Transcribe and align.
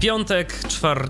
Piątek 0.00 0.54
4 0.68 1.08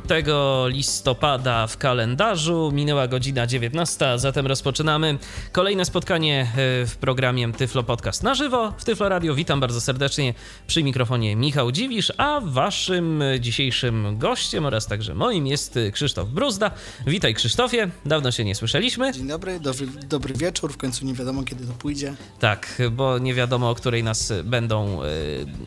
listopada 0.68 1.66
w 1.66 1.76
kalendarzu, 1.76 2.70
minęła 2.72 3.08
godzina 3.08 3.46
19, 3.46 4.18
zatem 4.18 4.46
rozpoczynamy 4.46 5.18
kolejne 5.52 5.84
spotkanie 5.84 6.40
e, 6.40 6.86
w 6.86 6.96
programie 7.00 7.52
Tyflo 7.52 7.82
Podcast 7.82 8.22
na 8.22 8.34
żywo 8.34 8.72
w 8.78 8.84
Tyflo 8.84 9.08
Radio. 9.08 9.34
Witam 9.34 9.60
bardzo 9.60 9.80
serdecznie 9.80 10.34
przy 10.66 10.82
mikrofonie 10.82 11.36
Michał 11.36 11.72
Dziwisz, 11.72 12.12
a 12.16 12.40
waszym 12.40 13.22
dzisiejszym 13.40 14.18
gościem 14.18 14.66
oraz 14.66 14.86
także 14.86 15.14
moim 15.14 15.46
jest 15.46 15.78
Krzysztof 15.92 16.28
Bruzda. 16.28 16.70
Witaj 17.06 17.34
Krzysztofie, 17.34 17.90
dawno 18.06 18.30
się 18.30 18.44
nie 18.44 18.54
słyszeliśmy. 18.54 19.12
Dzień 19.12 19.28
dobry, 19.28 19.60
dobry, 19.60 19.86
dobry 19.86 20.34
wieczór, 20.34 20.72
w 20.72 20.76
końcu 20.76 21.06
nie 21.06 21.14
wiadomo 21.14 21.42
kiedy 21.42 21.66
to 21.66 21.72
pójdzie. 21.72 22.14
Tak, 22.38 22.82
bo 22.90 23.18
nie 23.18 23.34
wiadomo 23.34 23.70
o 23.70 23.74
której 23.74 24.04
nas 24.04 24.32
będą 24.44 25.02
e, 25.02 25.06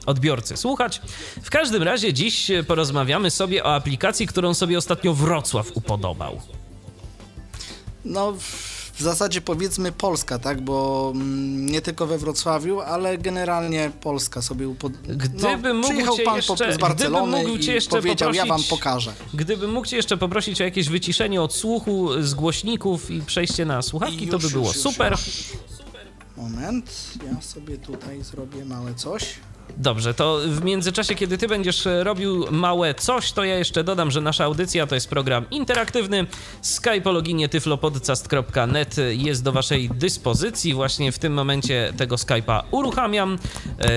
odbiorcy 0.06 0.58
słuchać. 0.58 1.02
W 1.44 1.50
każdym 1.50 1.84
razie 1.84 2.14
dziś 2.14 2.52
porozmawiamy 2.68 3.11
porozmawiamy 3.12 3.32
sobie 3.32 3.64
o 3.64 3.76
aplikacji, 3.76 4.28
którą 4.28 4.54
sobie 4.54 4.78
ostatnio 4.78 5.14
Wrocław 5.14 5.72
upodobał. 5.74 6.42
No, 8.06 8.34
w 8.94 9.02
zasadzie 9.02 9.42
powiedzmy 9.42 9.92
Polska, 9.92 10.40
tak? 10.40 10.62
Bo 10.62 11.12
mm, 11.16 11.66
nie 11.66 11.82
tylko 11.82 12.08
we 12.08 12.18
Wrocławiu, 12.18 12.80
ale 12.80 13.18
generalnie 13.18 13.92
Polska 14.02 14.42
sobie 14.42 14.68
upodobała. 14.68 15.16
Gdyby 15.16 15.74
no, 15.74 15.84
przyjechał 15.84 16.18
pan 16.26 16.36
jeszcze, 16.36 16.74
z 16.74 16.78
Barcelony 16.78 17.44
mógł 17.44 17.60
cię 17.60 17.74
jeszcze 17.74 17.98
powiedział, 17.98 18.30
poprosić, 18.30 18.38
ja 18.38 18.46
wam 18.46 18.64
pokażę. 18.70 19.14
Gdybym 19.34 19.72
mógł 19.72 19.88
cię 19.88 19.96
jeszcze 19.96 20.18
poprosić 20.18 20.62
o 20.62 20.64
jakieś 20.64 20.90
wyciszenie 20.90 21.42
odsłuchu 21.42 22.10
z 22.22 22.34
głośników 22.34 23.12
i 23.12 23.22
przejście 23.22 23.66
na 23.66 23.82
słuchawki, 23.82 24.26
już, 24.26 24.32
to 24.32 24.40
by 24.40 24.50
było 24.50 24.68
już, 24.68 24.78
super. 24.78 25.12
Już. 25.12 25.44
Moment, 26.38 27.14
ja 27.26 27.42
sobie 27.42 27.78
tutaj 27.78 28.24
zrobię 28.24 28.66
małe 28.66 28.96
coś. 28.96 29.36
Dobrze, 29.78 30.14
to 30.14 30.40
w 30.48 30.64
międzyczasie, 30.64 31.16
kiedy 31.16 31.38
ty 31.38 31.48
będziesz 31.48 31.88
robił 32.04 32.46
małe 32.52 32.94
coś, 32.94 33.32
to 33.32 33.44
ja 33.44 33.58
jeszcze 33.58 33.84
dodam, 33.84 34.12
że 34.12 34.22
nasza 34.22 34.44
audycja 34.44 34.88
to 34.88 34.96
jest 34.96 35.10
program 35.10 35.46
interaktywny. 35.52 36.26
Skype 36.62 37.04
o 37.04 37.12
loginie 37.12 37.50
tyflopodcast.net 37.50 38.96
jest 39.12 39.44
do 39.44 39.52
waszej 39.52 39.90
dyspozycji. 39.90 40.74
Właśnie 40.74 41.12
w 41.12 41.20
tym 41.20 41.34
momencie 41.34 41.94
tego 41.98 42.16
Skype'a 42.16 42.64
uruchamiam. 42.72 43.38
E, 43.80 43.88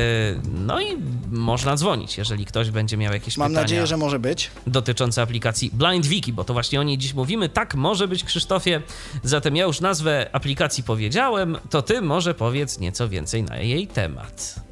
no 0.55 0.80
i 0.80 0.97
można 1.30 1.77
dzwonić, 1.77 2.19
jeżeli 2.19 2.45
ktoś 2.45 2.70
będzie 2.70 2.97
miał 2.97 3.12
jakieś 3.12 3.36
Mam 3.36 3.48
pytania. 3.48 3.61
Mam 3.61 3.64
nadzieję, 3.64 3.86
że 3.86 3.97
może 3.97 4.19
być. 4.19 4.50
Dotyczące 4.67 5.22
aplikacji 5.22 5.70
Blind 5.72 6.06
Wiki, 6.06 6.33
bo 6.33 6.45
to 6.45 6.52
właśnie 6.52 6.80
o 6.80 6.83
niej 6.83 6.98
dziś 6.98 7.14
mówimy. 7.14 7.48
Tak, 7.48 7.75
może 7.75 8.08
być, 8.08 8.25
Krzysztofie. 8.25 8.83
Zatem 9.22 9.56
ja 9.56 9.64
już 9.64 9.80
nazwę 9.80 10.30
aplikacji 10.33 10.84
powiedziałem, 10.84 11.56
to 11.70 11.83
ty 11.83 12.02
może 12.02 12.34
powiedz 12.34 12.78
nieco 12.78 13.08
więcej 13.08 13.42
na 13.42 13.56
jej 13.56 13.86
temat. 13.86 14.64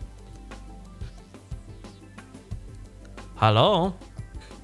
Halo? 3.43 3.93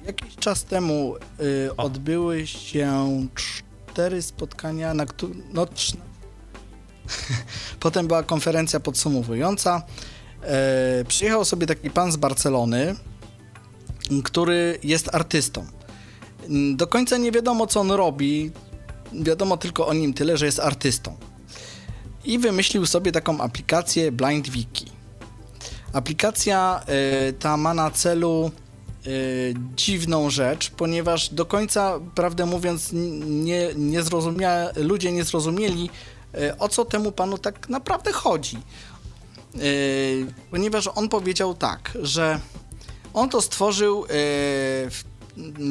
Jakiś 0.05 0.35
czas 0.35 0.63
temu 0.63 1.15
y, 1.39 1.75
odbyły 1.77 2.47
się 2.47 3.07
cztery 3.35 4.21
spotkania, 4.21 4.93
na 4.93 5.05
których. 5.05 5.37
No, 5.53 5.67
Potem 7.79 8.07
była 8.07 8.23
konferencja 8.23 8.79
podsumowująca. 8.79 9.81
E, 10.43 11.03
przyjechał 11.07 11.45
sobie 11.45 11.67
taki 11.67 11.89
pan 11.89 12.11
z 12.11 12.17
Barcelony, 12.17 12.95
który 14.23 14.79
jest 14.83 15.15
artystą. 15.15 15.65
Do 16.75 16.87
końca 16.87 17.17
nie 17.17 17.31
wiadomo, 17.31 17.67
co 17.67 17.79
on 17.79 17.91
robi. 17.91 18.51
Wiadomo 19.13 19.57
tylko 19.57 19.87
o 19.87 19.93
nim 19.93 20.13
tyle, 20.13 20.37
że 20.37 20.45
jest 20.45 20.59
artystą. 20.59 21.17
I 22.25 22.39
wymyślił 22.39 22.85
sobie 22.85 23.11
taką 23.11 23.41
aplikację 23.41 24.11
Blind 24.11 24.49
Wiki. 24.49 24.85
Aplikacja 25.93 26.81
y, 27.29 27.33
ta 27.33 27.57
ma 27.57 27.73
na 27.73 27.91
celu 27.91 28.51
Y, 29.07 29.53
dziwną 29.75 30.29
rzecz, 30.29 30.69
ponieważ 30.69 31.29
do 31.29 31.45
końca, 31.45 31.99
prawdę 32.15 32.45
mówiąc, 32.45 32.89
nie, 33.25 33.69
nie 33.75 34.03
zrozumia, 34.03 34.69
ludzie 34.75 35.11
nie 35.11 35.23
zrozumieli, 35.23 35.89
y, 36.35 36.57
o 36.57 36.69
co 36.69 36.85
temu 36.85 37.11
panu 37.11 37.37
tak 37.37 37.69
naprawdę 37.69 38.11
chodzi. 38.11 38.57
Y, 39.55 40.27
ponieważ 40.51 40.89
on 40.95 41.09
powiedział 41.09 41.55
tak, 41.55 41.97
że 42.01 42.39
on 43.13 43.29
to 43.29 43.41
stworzył 43.41 44.05
w, 44.09 45.03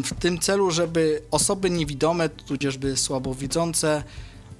w 0.04 0.14
tym 0.20 0.38
celu, 0.38 0.70
żeby 0.70 1.22
osoby 1.30 1.70
niewidome, 1.70 2.28
tudzieżby 2.28 2.96
słabowidzące, 2.96 4.02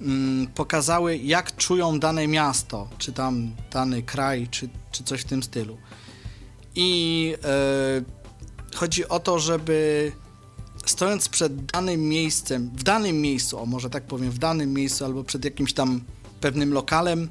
mm, 0.01 0.47
pokazały, 0.47 1.17
jak 1.17 1.55
czują 1.55 1.99
dane 1.99 2.27
miasto, 2.27 2.87
czy 2.97 3.13
tam 3.13 3.51
dany 3.71 4.03
kraj, 4.03 4.47
czy, 4.51 4.69
czy 4.91 5.03
coś 5.03 5.21
w 5.21 5.25
tym 5.25 5.43
stylu. 5.43 5.77
I 6.75 7.35
chodzi 8.75 9.07
o 9.07 9.19
to, 9.19 9.39
żeby 9.39 10.11
stojąc 10.85 11.29
przed 11.29 11.65
danym 11.65 12.09
miejscem, 12.09 12.71
w 12.75 12.83
danym 12.83 13.21
miejscu, 13.21 13.59
o 13.59 13.65
może 13.65 13.89
tak 13.89 14.03
powiem, 14.03 14.31
w 14.31 14.37
danym 14.37 14.73
miejscu 14.73 15.05
albo 15.05 15.23
przed 15.23 15.45
jakimś 15.45 15.73
tam 15.73 16.01
pewnym 16.41 16.73
lokalem, 16.73 17.29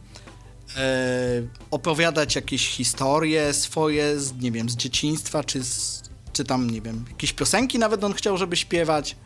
e, 0.76 1.42
opowiadać 1.70 2.36
jakieś 2.36 2.68
historie 2.68 3.54
swoje, 3.54 4.20
z, 4.20 4.40
nie 4.40 4.52
wiem, 4.52 4.70
z 4.70 4.76
dzieciństwa, 4.76 5.44
czy, 5.44 5.64
z, 5.64 6.02
czy 6.32 6.44
tam, 6.44 6.70
nie 6.70 6.80
wiem, 6.80 7.04
jakieś 7.10 7.32
piosenki 7.32 7.78
nawet 7.78 8.04
on 8.04 8.14
chciał, 8.14 8.36
żeby 8.36 8.56
śpiewać. 8.56 9.16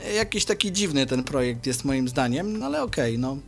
E, 0.00 0.12
jakiś 0.12 0.44
taki 0.44 0.72
dziwny 0.72 1.06
ten 1.06 1.24
projekt 1.24 1.66
jest 1.66 1.84
moim 1.84 2.08
zdaniem, 2.08 2.58
no 2.58 2.66
ale 2.66 2.82
okej, 2.82 3.12
okay, 3.12 3.18
no. 3.18 3.38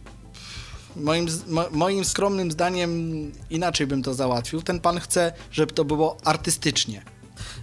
Moim, 0.96 1.26
mo, 1.48 1.64
moim 1.70 2.04
skromnym 2.04 2.50
zdaniem 2.50 3.32
inaczej 3.50 3.86
bym 3.86 4.02
to 4.02 4.14
załatwił. 4.14 4.62
Ten 4.62 4.80
pan 4.80 5.00
chce, 5.00 5.32
żeby 5.50 5.72
to 5.72 5.84
było 5.84 6.16
artystycznie 6.24 7.13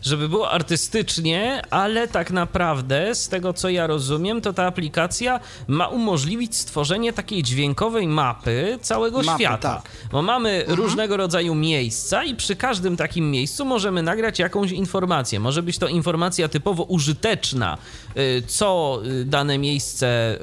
żeby 0.01 0.29
było 0.29 0.51
artystycznie, 0.51 1.61
ale 1.69 2.07
tak 2.07 2.31
naprawdę, 2.31 3.15
z 3.15 3.29
tego 3.29 3.53
co 3.53 3.69
ja 3.69 3.87
rozumiem, 3.87 4.41
to 4.41 4.53
ta 4.53 4.65
aplikacja 4.65 5.39
ma 5.67 5.87
umożliwić 5.87 6.55
stworzenie 6.55 7.13
takiej 7.13 7.43
dźwiękowej 7.43 8.07
mapy 8.07 8.79
całego 8.81 9.23
mapy, 9.23 9.43
świata. 9.43 9.75
Tak. 9.75 9.91
Bo 10.11 10.21
mamy 10.21 10.49
mhm. 10.49 10.77
różnego 10.77 11.17
rodzaju 11.17 11.55
miejsca 11.55 12.23
i 12.23 12.35
przy 12.35 12.55
każdym 12.55 12.97
takim 12.97 13.31
miejscu 13.31 13.65
możemy 13.65 14.03
nagrać 14.03 14.39
jakąś 14.39 14.71
informację. 14.71 15.39
Może 15.39 15.63
być 15.63 15.77
to 15.77 15.87
informacja 15.87 16.47
typowo 16.47 16.83
użyteczna, 16.83 17.77
y, 18.17 18.43
co 18.47 19.01
y, 19.05 19.25
dane 19.25 19.57
miejsce 19.57 20.37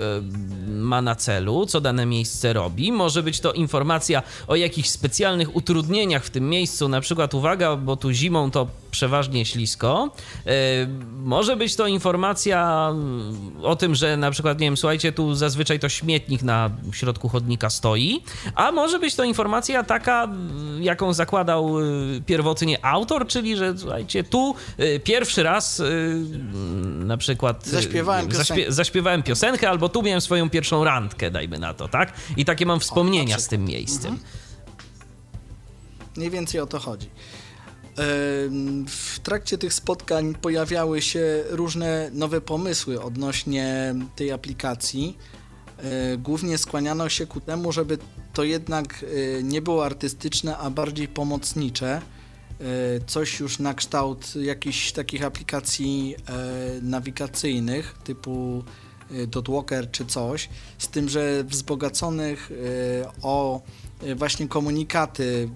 y, 0.69 0.73
ma 0.73 1.03
na 1.03 1.15
celu, 1.15 1.67
co 1.67 1.81
dane 1.81 2.07
miejsce 2.07 2.53
robi. 2.53 2.93
Może 2.93 3.23
być 3.23 3.41
to 3.41 3.53
informacja 3.53 4.23
o 4.47 4.57
jakichś 4.57 4.89
specjalnych 4.89 5.57
utrudnieniach 5.57 6.25
w 6.25 6.31
tym 6.31 6.51
miejscu, 6.51 6.89
na 6.89 7.01
przykład 7.01 7.35
uwaga, 7.35 7.77
bo 7.77 7.97
tu 7.97 8.13
zimą 8.13 8.51
to 8.51 8.67
przeważnie 8.91 9.18
ślisko. 9.45 10.11
E, 10.47 10.51
może 11.25 11.57
być 11.57 11.77
to 11.77 11.87
informacja 11.87 12.91
o 13.63 13.77
tym, 13.77 13.95
że 13.95 14.17
na 14.17 14.31
przykład, 14.31 14.61
nie 14.61 14.67
wiem, 14.67 14.77
słuchajcie, 14.77 15.13
tu 15.13 15.35
zazwyczaj 15.35 15.79
to 15.79 15.89
śmietnik 15.89 16.43
na 16.43 16.71
środku 16.93 17.29
chodnika 17.29 17.71
stoi, 17.71 18.23
a 18.55 18.73
może 18.73 18.99
być 18.99 19.15
to 19.15 19.25
informacja 19.25 19.83
taka, 19.83 20.29
jaką 20.81 21.13
zakładał 21.13 21.81
y, 21.81 22.23
pierwotnie 22.27 22.85
autor, 22.85 23.27
czyli, 23.27 23.57
że 23.57 23.79
słuchajcie, 23.79 24.25
tu 24.25 24.55
y, 24.81 25.01
pierwszy 25.05 25.43
raz 25.43 25.83
na 26.85 27.17
przykład 27.17 27.67
zaśpiewałem 27.67 28.29
piosenkę. 28.29 28.73
zaśpiewałem 28.73 29.23
piosenkę, 29.23 29.69
albo 29.69 29.89
tu 29.89 30.03
miałem 30.03 30.21
swoją 30.21 30.51
pierwszą 30.51 30.85
randkę, 30.85 31.31
dajmy 31.31 31.59
na 31.59 31.75
to, 31.75 31.89
tak? 31.89 32.13
I 32.37 32.45
takie 32.45 32.67
mam 32.67 32.81
wspomnienia 32.81 33.37
o, 33.37 33.41
z 33.41 33.49
tym 33.49 33.65
miejscem. 33.65 34.13
Mhm. 34.13 34.31
Mniej 36.17 36.31
więcej 36.31 36.61
o 36.61 36.67
to 36.67 36.79
chodzi. 36.79 37.11
W 38.87 39.19
trakcie 39.23 39.59
tych 39.59 39.75
spotkań 39.75 40.35
pojawiały 40.35 41.03
się 41.03 41.45
różne 41.49 42.11
nowe 42.13 42.41
pomysły 42.41 43.03
odnośnie 43.03 43.95
tej 44.17 44.33
aplikacji. 44.33 45.19
E, 45.79 46.17
głównie 46.17 46.59
skłaniano 46.59 47.09
się 47.09 47.27
ku 47.27 47.41
temu, 47.41 47.73
żeby 47.73 47.99
to 48.33 48.45
jednak 48.45 49.05
e, 49.05 49.43
nie 49.43 49.63
było 49.63 49.85
artystyczne, 49.85 50.59
a 50.59 50.71
bardziej 50.71 51.09
pomocnicze. 51.09 51.89
E, 51.97 52.65
coś 53.07 53.41
już 53.41 53.59
na 53.59 53.75
kształt 53.75 54.37
jakichś 54.37 54.93
takich 54.93 55.25
aplikacji 55.25 56.17
nawigacyjnych 56.83 57.95
typu 58.05 58.65
Dotwalker 59.29 59.91
czy 59.91 60.07
coś, 60.07 60.49
z 60.79 60.89
tym, 60.89 61.09
że 61.09 61.45
wzbogaconych 61.45 62.51
o 63.23 63.63
właśnie 64.17 64.49
komunikaty 64.49 65.49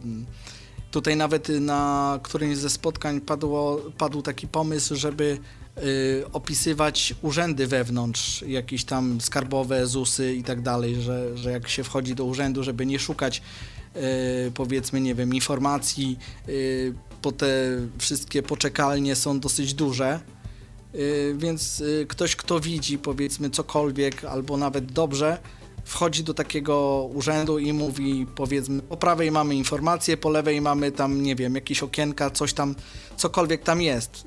Tutaj 0.92 1.16
nawet 1.16 1.48
na 1.48 2.20
którymś 2.22 2.56
ze 2.56 2.70
spotkań 2.70 3.20
padło, 3.20 3.80
padł 3.98 4.22
taki 4.22 4.48
pomysł, 4.48 4.96
żeby 4.96 5.38
y, 5.78 6.24
opisywać 6.32 7.14
urzędy 7.22 7.66
wewnątrz, 7.66 8.42
jakieś 8.42 8.84
tam 8.84 9.20
skarbowe, 9.20 9.86
ZUSy 9.86 10.34
i 10.34 10.42
tak 10.42 10.62
dalej, 10.62 11.02
że, 11.02 11.38
że 11.38 11.52
jak 11.52 11.68
się 11.68 11.84
wchodzi 11.84 12.14
do 12.14 12.24
urzędu, 12.24 12.62
żeby 12.62 12.86
nie 12.86 12.98
szukać 12.98 13.42
y, 13.96 14.00
powiedzmy, 14.54 15.00
nie 15.00 15.14
wiem, 15.14 15.34
informacji, 15.34 16.18
y, 16.48 16.94
bo 17.22 17.32
te 17.32 17.78
wszystkie 17.98 18.42
poczekalnie 18.42 19.16
są 19.16 19.40
dosyć 19.40 19.74
duże 19.74 20.20
y, 20.94 21.34
więc 21.38 21.80
y, 21.80 22.06
ktoś, 22.08 22.36
kto 22.36 22.60
widzi 22.60 22.98
powiedzmy 22.98 23.50
cokolwiek 23.50 24.24
albo 24.24 24.56
nawet 24.56 24.92
dobrze, 24.92 25.38
wchodzi 25.84 26.25
do 26.25 26.34
takiego 26.34 27.08
urzędu 27.14 27.58
i 27.58 27.73
mówi, 27.73 28.26
powiedzmy, 28.34 28.82
po 28.82 28.96
prawej 28.96 29.31
mamy 29.31 29.55
informację, 29.55 30.17
po 30.17 30.31
lewej 30.31 30.61
mamy 30.61 30.93
tam, 30.93 31.23
nie 31.23 31.37
wiem, 31.37 31.55
jakieś 31.55 31.82
okienka, 31.82 32.31
coś 32.31 32.52
tam, 32.52 32.75
cokolwiek 33.17 33.62
tam 33.62 33.82
jest. 33.82 34.25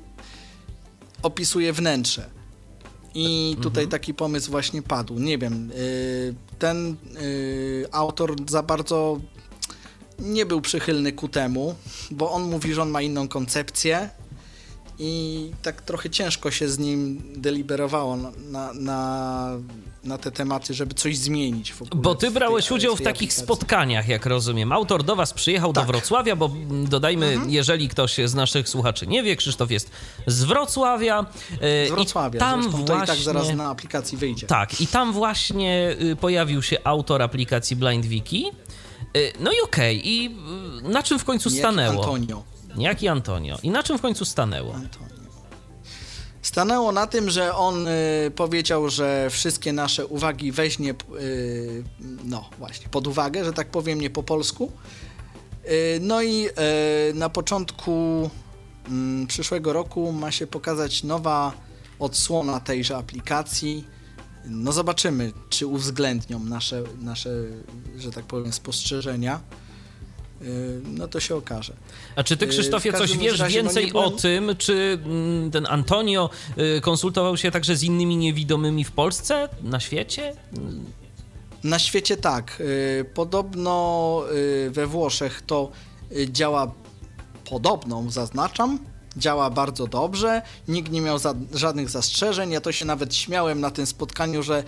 Opisuje 1.22 1.72
wnętrze. 1.72 2.30
I 3.14 3.56
tutaj 3.62 3.84
mhm. 3.84 3.88
taki 3.88 4.14
pomysł 4.14 4.50
właśnie 4.50 4.82
padł. 4.82 5.18
Nie 5.18 5.38
wiem, 5.38 5.70
y, 5.70 6.34
ten 6.58 6.96
y, 7.22 7.86
autor 7.92 8.36
za 8.48 8.62
bardzo 8.62 9.20
nie 10.18 10.46
był 10.46 10.60
przychylny 10.60 11.12
ku 11.12 11.28
temu, 11.28 11.74
bo 12.10 12.30
on 12.30 12.50
mówi, 12.50 12.74
że 12.74 12.82
on 12.82 12.90
ma 12.90 13.02
inną 13.02 13.28
koncepcję 13.28 14.10
i 14.98 15.50
tak 15.62 15.82
trochę 15.82 16.10
ciężko 16.10 16.50
się 16.50 16.68
z 16.68 16.78
nim 16.78 17.22
deliberowało 17.36 18.16
na, 18.16 18.72
na, 18.74 19.50
na 20.04 20.18
te 20.18 20.30
tematy, 20.32 20.74
żeby 20.74 20.94
coś 20.94 21.18
zmienić. 21.18 21.74
bo 21.96 22.14
ty 22.14 22.30
brałeś 22.30 22.66
tej, 22.66 22.76
udział 22.76 22.96
w 22.96 23.02
takich 23.02 23.10
aplikacji. 23.28 23.42
spotkaniach, 23.42 24.08
jak 24.08 24.26
rozumiem. 24.26 24.72
Autor 24.72 25.02
do 25.02 25.16
was 25.16 25.32
przyjechał 25.32 25.72
tak. 25.72 25.84
do 25.84 25.92
Wrocławia, 25.92 26.36
bo 26.36 26.50
dodajmy, 26.88 27.26
mhm. 27.26 27.50
jeżeli 27.50 27.88
ktoś 27.88 28.16
z 28.24 28.34
naszych 28.34 28.68
słuchaczy 28.68 29.06
nie 29.06 29.22
wie, 29.22 29.36
Krzysztof 29.36 29.70
jest 29.70 29.90
z 30.26 30.44
Wrocławia. 30.44 31.26
E, 31.60 31.86
z 31.86 31.90
Wrocławia, 31.90 32.40
tam 32.40 32.62
właśnie, 32.62 32.86
to 32.86 33.04
i 33.04 33.06
tak 33.06 33.18
zaraz 33.18 33.54
na 33.54 33.70
aplikacji 33.70 34.18
wyjdzie. 34.18 34.46
Tak, 34.46 34.80
i 34.80 34.86
tam 34.86 35.12
właśnie 35.12 35.96
y, 36.00 36.16
pojawił 36.16 36.62
się 36.62 36.76
autor 36.84 37.22
aplikacji 37.22 37.76
BlindWiki. 37.76 38.46
E, 38.46 39.18
no 39.40 39.52
i 39.52 39.60
okej, 39.60 39.98
okay. 39.98 40.10
i 40.10 40.36
y, 40.86 40.88
na 40.88 41.02
czym 41.02 41.18
w 41.18 41.24
końcu 41.24 41.50
stanęło? 41.50 42.04
Antonio. 42.04 42.55
Jaki 42.78 43.08
Antonio. 43.08 43.58
I 43.62 43.70
na 43.70 43.82
czym 43.82 43.98
w 43.98 44.00
końcu 44.00 44.24
stanęło? 44.24 44.74
Antonio. 44.74 45.16
Stanęło 46.42 46.92
na 46.92 47.06
tym, 47.06 47.30
że 47.30 47.54
on 47.54 47.88
y, 47.88 48.30
powiedział, 48.36 48.88
że 48.88 49.30
wszystkie 49.30 49.72
nasze 49.72 50.06
uwagi 50.06 50.52
weźmie, 50.52 50.94
y, 51.20 51.84
no 52.24 52.50
właśnie, 52.58 52.88
pod 52.88 53.06
uwagę, 53.06 53.44
że 53.44 53.52
tak 53.52 53.70
powiem, 53.70 54.00
nie 54.00 54.10
po 54.10 54.22
polsku. 54.22 54.72
Y, 55.64 55.98
no 56.00 56.22
i 56.22 56.46
y, 56.48 57.14
na 57.14 57.28
początku 57.28 58.30
mm, 58.88 59.26
przyszłego 59.26 59.72
roku 59.72 60.12
ma 60.12 60.30
się 60.30 60.46
pokazać 60.46 61.04
nowa 61.04 61.52
odsłona 61.98 62.60
tejże 62.60 62.96
aplikacji. 62.96 63.84
No 64.44 64.72
zobaczymy, 64.72 65.32
czy 65.48 65.66
uwzględnią 65.66 66.38
nasze, 66.38 66.82
nasze 67.00 67.30
że 67.96 68.10
tak 68.10 68.24
powiem, 68.24 68.52
spostrzeżenia. 68.52 69.40
Y, 70.42 70.80
no 70.84 71.08
to 71.08 71.20
się 71.20 71.36
okaże. 71.36 71.72
A 72.16 72.22
czy 72.22 72.36
ty, 72.36 72.44
y, 72.44 72.48
Krzysztofie, 72.48 72.92
coś 72.92 73.18
wiesz 73.18 73.38
no 73.38 73.46
więcej 73.46 73.92
o 73.92 74.10
tym, 74.10 74.56
czy 74.58 74.98
mm, 75.04 75.50
ten 75.50 75.66
Antonio 75.66 76.30
y, 76.58 76.80
konsultował 76.80 77.36
się 77.36 77.50
także 77.50 77.76
z 77.76 77.82
innymi 77.82 78.16
niewidomymi 78.16 78.84
w 78.84 78.92
Polsce, 78.92 79.48
na 79.62 79.80
świecie? 79.80 80.34
Na 81.64 81.78
świecie 81.78 82.16
tak. 82.16 82.62
Podobno 83.14 84.22
we 84.70 84.86
Włoszech 84.86 85.42
to 85.46 85.70
działa 86.26 86.72
podobną, 87.50 88.10
zaznaczam, 88.10 88.78
działa 89.16 89.50
bardzo 89.50 89.86
dobrze, 89.86 90.42
nikt 90.68 90.92
nie 90.92 91.00
miał 91.00 91.18
za, 91.18 91.34
żadnych 91.54 91.90
zastrzeżeń. 91.90 92.50
Ja 92.50 92.60
to 92.60 92.72
się 92.72 92.84
nawet 92.84 93.14
śmiałem 93.14 93.60
na 93.60 93.70
tym 93.70 93.86
spotkaniu, 93.86 94.42
że 94.42 94.64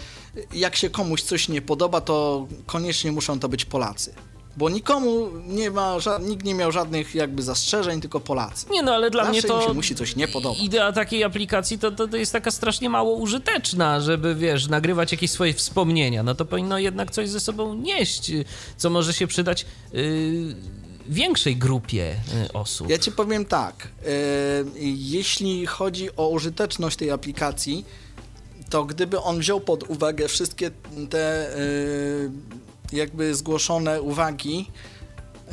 jak 0.53 0.77
się 0.77 0.91
komuś 0.91 1.23
coś 1.23 1.49
nie 1.49 1.63
podoba, 1.63 2.01
to 2.01 2.47
koniecznie 2.67 3.13
muszą 3.13 3.41
to 3.41 3.49
być 3.49 3.65
Polacy 3.65 4.15
bo 4.57 4.71
nikomu 4.71 5.31
nie 5.47 5.71
ma, 5.71 5.97
nikt 6.21 6.45
nie 6.45 6.55
miał 6.55 6.73
żadnych 6.73 7.15
jakby 7.15 7.43
zastrzeżeń, 7.43 8.01
tylko 8.01 8.21
Polacy. 8.21 8.67
Nie 8.71 8.83
no, 8.83 8.95
ale 8.95 9.11
dla 9.11 9.25
Zawsze 9.25 9.33
mnie 9.33 9.43
to 9.43 9.63
się 9.63 9.75
musi 9.75 9.95
coś 9.95 10.17
nie 10.17 10.29
podobać. 10.29 10.63
Idea 10.63 10.93
takiej 10.93 11.25
aplikacji 11.25 11.79
to, 11.79 11.91
to, 11.91 12.09
to 12.09 12.17
jest 12.17 12.33
taka 12.33 12.51
strasznie 12.51 12.91
mało 12.91 13.15
użyteczna, 13.15 14.01
żeby 14.01 14.35
wiesz, 14.35 14.69
nagrywać 14.69 15.13
jakieś 15.13 15.31
swoje 15.31 15.55
wspomnienia. 15.55 16.23
No 16.23 16.35
to 16.35 16.45
powinno 16.45 16.79
jednak 16.79 17.11
coś 17.11 17.29
ze 17.29 17.41
sobą 17.41 17.75
nieść, 17.75 18.33
co 18.77 18.91
może 18.91 19.13
się 19.13 19.27
przydać 19.27 19.67
yy, 19.93 20.57
większej 21.09 21.57
grupie 21.57 22.17
yy, 22.43 22.53
osób. 22.53 22.91
Ja 22.91 22.99
ci 22.99 23.13
powiem 23.13 23.45
tak, 23.45 23.89
yy, 24.03 24.11
jeśli 24.97 25.67
chodzi 25.67 26.17
o 26.17 26.29
użyteczność 26.29 26.97
tej 26.97 27.11
aplikacji, 27.11 27.85
to 28.71 28.85
gdyby 28.85 29.21
on 29.21 29.39
wziął 29.39 29.61
pod 29.61 29.91
uwagę 29.91 30.29
wszystkie 30.29 30.71
te 31.11 31.51
yy, 31.57 32.68
jakby 32.93 33.35
zgłoszone 33.35 34.03
uwagi 34.03 34.71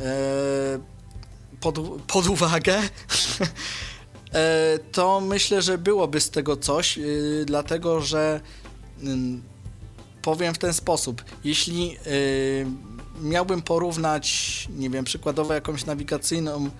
pod, 1.60 1.78
pod 2.06 2.26
uwagę, 2.26 2.78
e, 4.32 4.78
to 4.92 5.20
myślę, 5.20 5.62
że 5.62 5.78
byłoby 5.78 6.20
z 6.20 6.30
tego 6.30 6.56
coś, 6.56 6.98
e, 6.98 7.02
dlatego 7.44 8.00
że 8.00 8.40
mm, 9.02 9.42
powiem 10.22 10.54
w 10.54 10.58
ten 10.58 10.74
sposób. 10.74 11.24
Jeśli 11.44 11.96
miałbym 13.22 13.62
porównać, 13.62 14.68
nie 14.76 14.90
wiem, 14.90 15.04
przykładowo 15.04 15.54
jakąś 15.54 15.84
nawigacyjną 15.84 16.70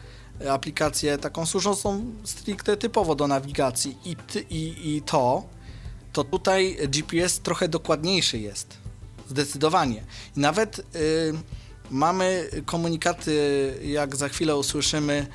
aplikację, 0.51 1.19
taką 1.19 1.47
służącą 1.47 2.05
stricte 2.25 2.77
typowo 2.77 3.15
do 3.15 3.27
nawigacji 3.27 3.97
i, 4.05 4.17
i, 4.51 4.97
i 4.97 5.03
to, 5.03 5.43
to 6.13 6.25
tutaj 6.25 6.77
GPS 6.89 7.41
trochę 7.41 7.69
dokładniejszy 7.69 8.39
jest 8.39 8.86
Zdecydowanie. 9.29 10.05
I 10.37 10.41
nawet 10.41 10.79
y, 10.79 10.83
mamy 11.91 12.51
komunikaty, 12.67 13.75
jak 13.85 14.17
za 14.17 14.29
chwilę 14.29 14.57
usłyszymy, 14.57 15.27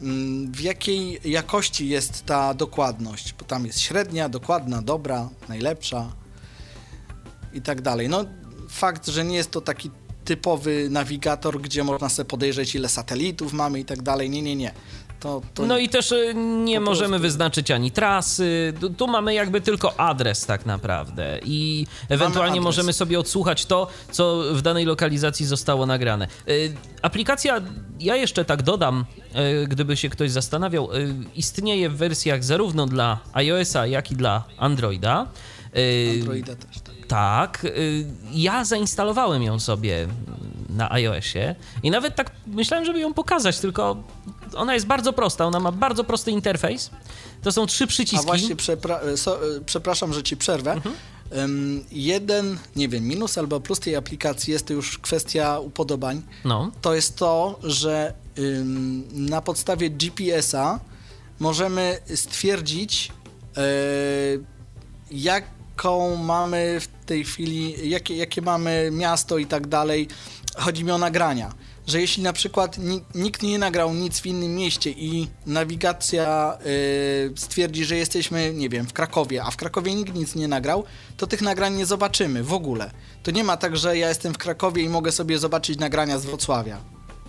mm, 0.00 0.52
w 0.52 0.60
jakiej 0.60 1.20
jakości 1.24 1.88
jest 1.88 2.26
ta 2.26 2.54
dokładność, 2.54 3.34
bo 3.38 3.44
tam 3.44 3.66
jest 3.66 3.80
średnia, 3.80 4.28
dokładna, 4.28 4.82
dobra, 4.82 5.28
najlepsza 5.48 6.12
i 7.52 7.62
tak 7.62 7.82
dalej. 7.82 8.08
No, 8.08 8.24
fakt, 8.68 9.06
że 9.06 9.24
nie 9.24 9.36
jest 9.36 9.50
to 9.50 9.60
taki 9.60 9.90
typowy 10.24 10.88
nawigator, 10.90 11.60
gdzie 11.60 11.84
można 11.84 12.08
sobie 12.08 12.28
podejrzeć, 12.28 12.74
ile 12.74 12.88
satelitów 12.88 13.52
mamy 13.52 13.80
i 13.80 13.84
tak 13.84 14.02
dalej. 14.02 14.30
Nie, 14.30 14.42
nie, 14.42 14.56
nie. 14.56 14.72
To, 15.20 15.42
to 15.54 15.66
no 15.66 15.78
i 15.78 15.88
też 15.88 16.12
y, 16.12 16.34
nie 16.64 16.80
możemy 16.80 17.08
prostu. 17.08 17.22
wyznaczyć 17.22 17.70
ani 17.70 17.90
trasy. 17.90 18.72
Tu, 18.80 18.90
tu, 18.90 19.06
mamy 19.06 19.34
jakby 19.34 19.60
tylko 19.60 20.00
adres 20.00 20.46
tak 20.46 20.66
naprawdę 20.66 21.38
i 21.44 21.86
ewentualnie 22.08 22.60
możemy 22.60 22.92
sobie 22.92 23.18
odsłuchać 23.18 23.66
to, 23.66 23.86
co 24.10 24.42
w 24.52 24.62
danej 24.62 24.84
lokalizacji 24.84 25.46
zostało 25.46 25.86
nagrane. 25.86 26.28
Y, 26.48 26.74
aplikacja, 27.02 27.60
ja 28.00 28.16
jeszcze 28.16 28.44
tak 28.44 28.62
dodam, 28.62 29.04
y, 29.62 29.66
gdyby 29.68 29.96
się 29.96 30.08
ktoś 30.08 30.30
zastanawiał, 30.30 30.88
istnieje 31.34 31.90
w 31.90 31.96
wersjach 31.96 32.44
zarówno 32.44 32.86
dla 32.86 33.18
iOS-a, 33.32 33.86
jak 33.86 34.10
i 34.10 34.16
dla 34.16 34.44
Androida. 34.58 35.26
Androida 36.18 36.56
też, 36.56 36.80
tak. 36.80 36.94
Tak, 37.08 37.66
ja 38.32 38.64
zainstalowałem 38.64 39.42
ją 39.42 39.58
sobie 39.58 40.08
na 40.68 40.92
iOSie 40.92 41.54
i 41.82 41.90
nawet 41.90 42.16
tak 42.16 42.30
myślałem, 42.46 42.86
żeby 42.86 43.00
ją 43.00 43.14
pokazać, 43.14 43.58
tylko 43.58 43.96
ona 44.54 44.74
jest 44.74 44.86
bardzo 44.86 45.12
prosta, 45.12 45.46
ona 45.46 45.60
ma 45.60 45.72
bardzo 45.72 46.04
prosty 46.04 46.30
interfejs. 46.30 46.90
To 47.42 47.52
są 47.52 47.66
trzy 47.66 47.86
przyciski. 47.86 48.24
A 48.24 48.26
właśnie, 48.26 48.56
przepra 48.56 49.00
so, 49.16 49.56
e, 49.56 49.60
przepraszam, 49.66 50.12
że 50.12 50.22
ci 50.22 50.36
przerwę. 50.36 50.72
Mhm. 50.72 50.94
Um, 51.36 51.84
jeden, 51.92 52.58
nie 52.76 52.88
wiem, 52.88 53.04
minus 53.04 53.38
albo 53.38 53.60
plus 53.60 53.80
tej 53.80 53.96
aplikacji 53.96 54.52
jest 54.52 54.66
to 54.66 54.72
już 54.72 54.98
kwestia 54.98 55.58
upodobań. 55.58 56.22
No. 56.44 56.70
To 56.82 56.94
jest 56.94 57.16
to, 57.16 57.58
że 57.62 58.14
um, 58.38 59.28
na 59.28 59.42
podstawie 59.42 59.90
GPS-a 59.90 60.80
możemy 61.40 61.98
stwierdzić, 62.14 63.12
e, 63.56 63.62
jaką 65.10 66.16
mamy 66.16 66.80
w 66.80 67.06
tej 67.06 67.24
chwili, 67.24 67.90
jakie, 67.90 68.16
jakie 68.16 68.42
mamy 68.42 68.90
miasto 68.92 69.38
i 69.38 69.46
tak 69.46 69.66
dalej. 69.66 70.08
Chodzi 70.56 70.84
mi 70.84 70.90
o 70.90 70.98
nagrania 70.98 71.52
że 71.86 72.00
jeśli 72.00 72.22
na 72.22 72.32
przykład 72.32 72.76
nikt 73.14 73.42
nie 73.42 73.58
nagrał 73.58 73.94
nic 73.94 74.20
w 74.20 74.26
innym 74.26 74.54
mieście 74.54 74.90
i 74.90 75.28
nawigacja 75.46 76.58
y, 76.66 77.32
stwierdzi, 77.36 77.84
że 77.84 77.96
jesteśmy, 77.96 78.52
nie 78.54 78.68
wiem, 78.68 78.86
w 78.86 78.92
Krakowie, 78.92 79.42
a 79.44 79.50
w 79.50 79.56
Krakowie 79.56 79.94
nikt 79.94 80.14
nic 80.14 80.34
nie 80.34 80.48
nagrał, 80.48 80.84
to 81.16 81.26
tych 81.26 81.42
nagrań 81.42 81.74
nie 81.76 81.86
zobaczymy 81.86 82.42
w 82.44 82.52
ogóle. 82.52 82.90
To 83.22 83.30
nie 83.30 83.44
ma 83.44 83.56
tak, 83.56 83.76
że 83.76 83.98
ja 83.98 84.08
jestem 84.08 84.34
w 84.34 84.38
Krakowie 84.38 84.82
i 84.82 84.88
mogę 84.88 85.12
sobie 85.12 85.38
zobaczyć 85.38 85.78
nagrania 85.78 86.18
z 86.18 86.26
Wrocławia. 86.26 86.78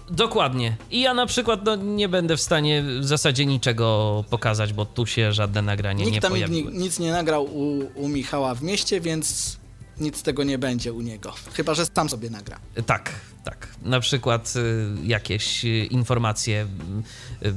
Dokładnie. 0.10 0.76
I 0.92 1.02
ja 1.02 1.14
na 1.14 1.26
przykład 1.26 1.66
no, 1.66 1.76
nie 1.76 2.10
będę 2.10 2.38
w 2.38 2.42
stanie 2.42 2.84
w 3.02 3.06
zasadzie 3.06 3.46
niczego 3.46 4.24
pokazać, 4.30 4.74
bo 4.74 4.86
tu 4.86 5.06
się 5.06 5.34
żadne 5.34 5.62
nagranie 5.62 6.04
Nikt 6.06 6.16
nie 6.16 6.22
tam 6.22 6.32
pojawiło. 6.32 6.72
nic 6.72 7.00
nie 7.00 7.12
nagrał 7.12 7.44
u, 7.46 7.92
u 7.96 8.08
Michała 8.08 8.56
w 8.56 8.64
mieście, 8.64 9.02
więc 9.02 9.58
nic 10.00 10.18
z 10.18 10.24
tego 10.24 10.44
nie 10.44 10.58
będzie 10.58 10.94
u 10.94 11.02
niego. 11.02 11.34
Chyba, 11.54 11.74
że 11.74 11.86
sam 11.86 12.10
sobie 12.10 12.30
nagra. 12.30 12.60
Tak, 12.86 13.12
tak. 13.44 13.68
Na 13.82 14.00
przykład 14.00 14.54
y, 14.56 15.08
jakieś 15.08 15.66
y, 15.66 15.86
informacje 15.86 16.68
y, 17.46 17.54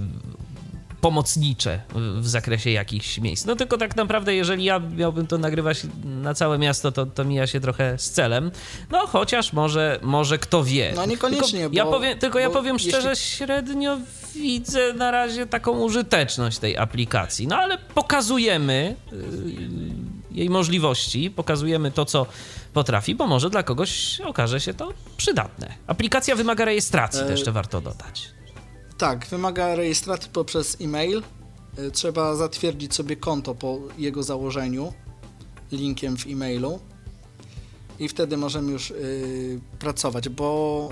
pomocnicze 1.05 1.81
w 2.21 2.29
zakresie 2.29 2.71
jakichś 2.71 3.19
miejsc. 3.19 3.45
No 3.45 3.57
tylko 3.57 3.79
tak 3.79 3.97
naprawdę, 3.97 4.35
jeżeli 4.35 4.65
ja 4.65 4.79
miałbym 4.79 5.27
to 5.27 5.39
nagrywać 5.39 5.83
na 6.05 6.35
całe 6.35 6.59
miasto, 6.59 6.93
to, 6.93 7.07
to 7.07 7.25
mija 7.25 7.47
się 7.47 7.61
trochę 7.61 7.99
z 7.99 8.11
celem. 8.11 8.51
No 8.91 9.07
chociaż 9.07 9.53
może, 9.53 9.99
może 10.03 10.39
kto 10.39 10.65
wie. 10.65 10.93
No 10.97 11.07
niekoniecznie, 11.07 11.59
tylko 11.59 11.71
bo, 11.71 11.77
ja 11.77 11.85
powiem, 11.85 12.19
Tylko 12.19 12.39
ja 12.39 12.51
powiem 12.51 12.79
szczerze, 12.79 13.11
jeśli... 13.11 13.27
średnio 13.27 13.99
widzę 14.35 14.93
na 14.93 15.11
razie 15.11 15.47
taką 15.47 15.81
użyteczność 15.81 16.59
tej 16.59 16.77
aplikacji. 16.77 17.47
No 17.47 17.57
ale 17.57 17.79
pokazujemy 17.79 18.97
yy, 19.13 19.19
jej 20.35 20.51
możliwości, 20.51 21.31
pokazujemy 21.31 21.91
to, 21.91 22.05
co 22.05 22.27
potrafi, 22.73 23.15
bo 23.15 23.27
może 23.27 23.51
dla 23.51 23.63
kogoś 23.63 24.21
okaże 24.21 24.61
się 24.61 24.75
to 24.75 24.93
przydatne. 25.17 25.75
Aplikacja 25.87 26.37
wymaga 26.37 26.65
rejestracji, 26.65 27.21
e... 27.21 27.25
to 27.25 27.31
jeszcze 27.31 27.53
warto 27.53 27.81
dodać. 27.81 28.29
Tak, 28.99 29.27
wymaga 29.27 29.75
rejestracji 29.75 30.31
poprzez 30.33 30.77
e-mail. 30.81 31.23
E, 31.79 31.91
trzeba 31.91 32.37
zatwierdzić 32.37 32.95
sobie 32.95 33.17
konto 33.17 33.55
po 33.55 33.79
jego 33.99 34.23
założeniu 34.23 34.93
linkiem 35.73 36.17
w 36.17 36.27
e-mailu 36.27 36.81
i 37.99 38.09
wtedy 38.09 38.37
możemy 38.37 38.73
już 38.73 38.91
y, 38.91 39.61
pracować, 39.79 40.29
bo 40.29 40.89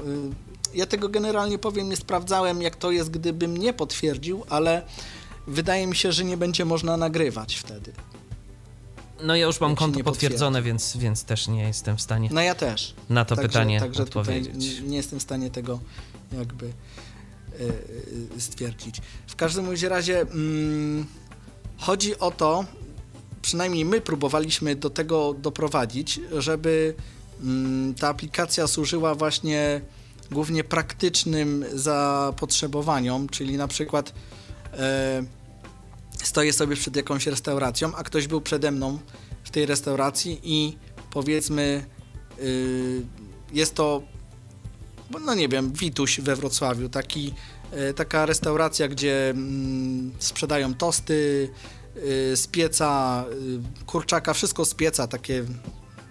ja 0.74 0.86
tego 0.86 1.08
generalnie 1.08 1.58
powiem, 1.58 1.88
nie 1.88 1.96
sprawdzałem 1.96 2.62
jak 2.62 2.76
to 2.76 2.90
jest, 2.90 3.10
gdybym 3.10 3.56
nie 3.56 3.72
potwierdził, 3.72 4.44
ale 4.48 4.82
wydaje 5.46 5.86
mi 5.86 5.96
się, 5.96 6.12
że 6.12 6.24
nie 6.24 6.36
będzie 6.36 6.64
można 6.64 6.96
nagrywać 6.96 7.56
wtedy. 7.56 7.92
No 9.22 9.36
ja 9.36 9.46
już 9.46 9.60
mam 9.60 9.74
konto 9.74 10.00
potwierdzone, 10.00 10.62
więc, 10.62 10.96
więc 10.96 11.24
też 11.24 11.48
nie 11.48 11.62
jestem 11.62 11.96
w 11.96 12.02
stanie. 12.02 12.28
No 12.32 12.40
ja 12.40 12.54
też. 12.54 12.94
Na 13.10 13.24
to 13.24 13.36
także, 13.36 13.48
pytanie 13.48 13.80
także 13.80 14.02
odpowiedzieć. 14.02 14.52
Tutaj 14.52 14.88
nie 14.88 14.96
jestem 14.96 15.18
w 15.18 15.22
stanie 15.22 15.50
tego 15.50 15.80
jakby 16.38 16.66
y, 16.66 16.70
y, 18.36 18.40
stwierdzić. 18.40 19.00
W 19.26 19.36
każdym 19.36 19.66
razie 19.88 20.20
mm, 20.20 21.06
chodzi 21.78 22.18
o 22.18 22.30
to, 22.30 22.64
przynajmniej 23.42 23.84
my 23.84 24.00
próbowaliśmy 24.00 24.76
do 24.76 24.90
tego 24.90 25.34
doprowadzić, 25.34 26.20
żeby 26.38 26.94
mm, 27.42 27.94
ta 27.94 28.08
aplikacja 28.08 28.66
służyła 28.66 29.14
właśnie 29.14 29.80
głównie 30.30 30.64
praktycznym 30.64 31.64
zapotrzebowaniom, 31.74 33.28
czyli 33.28 33.56
na 33.56 33.68
przykład 33.68 34.12
e, 34.72 35.22
stoję 36.22 36.52
sobie 36.52 36.76
przed 36.76 36.96
jakąś 36.96 37.26
restauracją, 37.26 37.94
a 37.94 38.02
ktoś 38.02 38.26
był 38.26 38.40
przede 38.40 38.70
mną 38.70 38.98
w 39.44 39.50
tej 39.50 39.66
restauracji 39.66 40.40
i 40.42 40.76
powiedzmy 41.10 41.86
y, 42.38 43.02
jest 43.52 43.74
to 43.74 44.02
no 45.26 45.34
nie 45.34 45.48
wiem, 45.48 45.72
Wituś 45.72 46.20
we 46.20 46.36
Wrocławiu, 46.36 46.88
taki, 46.88 47.34
e, 47.72 47.94
taka 47.94 48.26
restauracja, 48.26 48.88
gdzie 48.88 49.30
mm, 49.30 50.12
sprzedają 50.18 50.74
tosty, 50.74 51.48
Y, 51.96 52.36
z 52.36 52.46
pieca 52.46 53.24
y, 53.80 53.84
kurczaka, 53.86 54.34
wszystko 54.34 54.64
z 54.64 54.74
pieca, 54.74 55.06
takie 55.06 55.44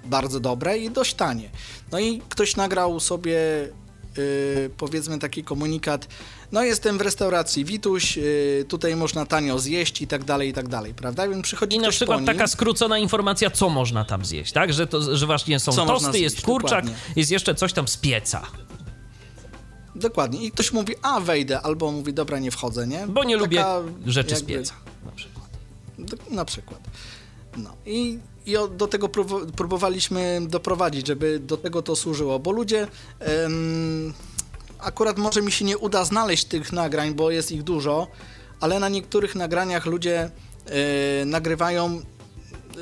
bardzo 0.05 0.39
dobre 0.39 0.77
i 0.77 0.89
dość 0.89 1.13
tanie. 1.13 1.49
No 1.91 1.99
i 1.99 2.21
ktoś 2.29 2.55
nagrał 2.55 2.99
sobie 2.99 3.39
y, 4.17 4.69
powiedzmy 4.77 5.19
taki 5.19 5.43
komunikat, 5.43 6.07
no 6.51 6.63
jestem 6.63 6.97
w 6.97 7.01
restauracji 7.01 7.65
Wituś, 7.65 8.19
tutaj 8.67 8.95
można 8.95 9.25
tanio 9.25 9.59
zjeść 9.59 10.01
i 10.01 10.07
tak 10.07 10.23
dalej, 10.23 10.49
i 10.49 10.53
tak 10.53 10.67
dalej, 10.67 10.93
prawda? 10.93 11.27
Więc 11.27 11.43
przychodzi 11.43 11.77
I 11.77 11.79
na 11.79 11.89
przykład 11.89 12.19
nim, 12.19 12.25
taka 12.27 12.47
skrócona 12.47 12.97
informacja, 12.97 13.49
co 13.49 13.69
można 13.69 14.05
tam 14.05 14.25
zjeść, 14.25 14.51
tak? 14.51 14.73
Że, 14.73 14.87
to, 14.87 15.17
że 15.17 15.25
właśnie 15.25 15.59
są 15.59 15.71
tosty, 15.87 16.11
zjeść, 16.11 16.23
jest 16.23 16.41
kurczak, 16.41 16.85
dokładnie. 16.85 17.13
jest 17.15 17.31
jeszcze 17.31 17.55
coś 17.55 17.73
tam 17.73 17.87
z 17.87 17.97
pieca. 17.97 18.41
Dokładnie. 19.95 20.43
I 20.43 20.51
ktoś 20.51 20.71
mówi, 20.71 20.93
a 21.01 21.19
wejdę, 21.19 21.61
albo 21.61 21.91
mówi, 21.91 22.13
dobra, 22.13 22.39
nie 22.39 22.51
wchodzę, 22.51 22.87
nie? 22.87 23.07
Bo 23.07 23.23
nie 23.23 23.39
Taka 23.39 23.77
lubię 23.77 23.91
rzeczy 24.05 24.35
jakby... 24.35 24.53
z 24.53 24.57
pieca 24.57 24.73
na 25.05 25.11
przykład 25.11 25.41
na 26.31 26.45
przykład. 26.45 26.79
No 27.57 27.69
i, 27.85 28.19
i 28.45 28.55
do 28.77 28.87
tego 28.87 29.09
próbowaliśmy 29.55 30.41
doprowadzić, 30.47 31.07
żeby 31.07 31.39
do 31.39 31.57
tego 31.57 31.81
to 31.81 31.95
służyło, 31.95 32.39
bo 32.39 32.51
ludzie. 32.51 32.87
Akurat 34.81 35.17
może 35.17 35.41
mi 35.41 35.51
się 35.51 35.65
nie 35.65 35.77
uda 35.77 36.05
znaleźć 36.05 36.45
tych 36.45 36.71
nagrań, 36.71 37.13
bo 37.13 37.31
jest 37.31 37.51
ich 37.51 37.63
dużo, 37.63 38.07
ale 38.59 38.79
na 38.79 38.89
niektórych 38.89 39.35
nagraniach 39.35 39.85
ludzie 39.85 40.29
e, 40.65 41.25
nagrywają 41.25 42.01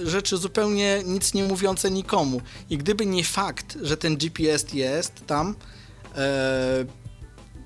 rzeczy 0.04 0.38
zupełnie 0.38 1.02
nic 1.06 1.34
nie 1.34 1.44
mówiące 1.44 1.92
nikomu. 1.92 2.42
I 2.70 2.78
gdyby 2.78 3.06
nie 3.06 3.24
fakt, 3.24 3.78
że 3.82 3.98
ten 3.98 4.18
GPS 4.18 4.74
jest 4.74 5.26
tam, 5.28 5.56
e, 6.16 6.86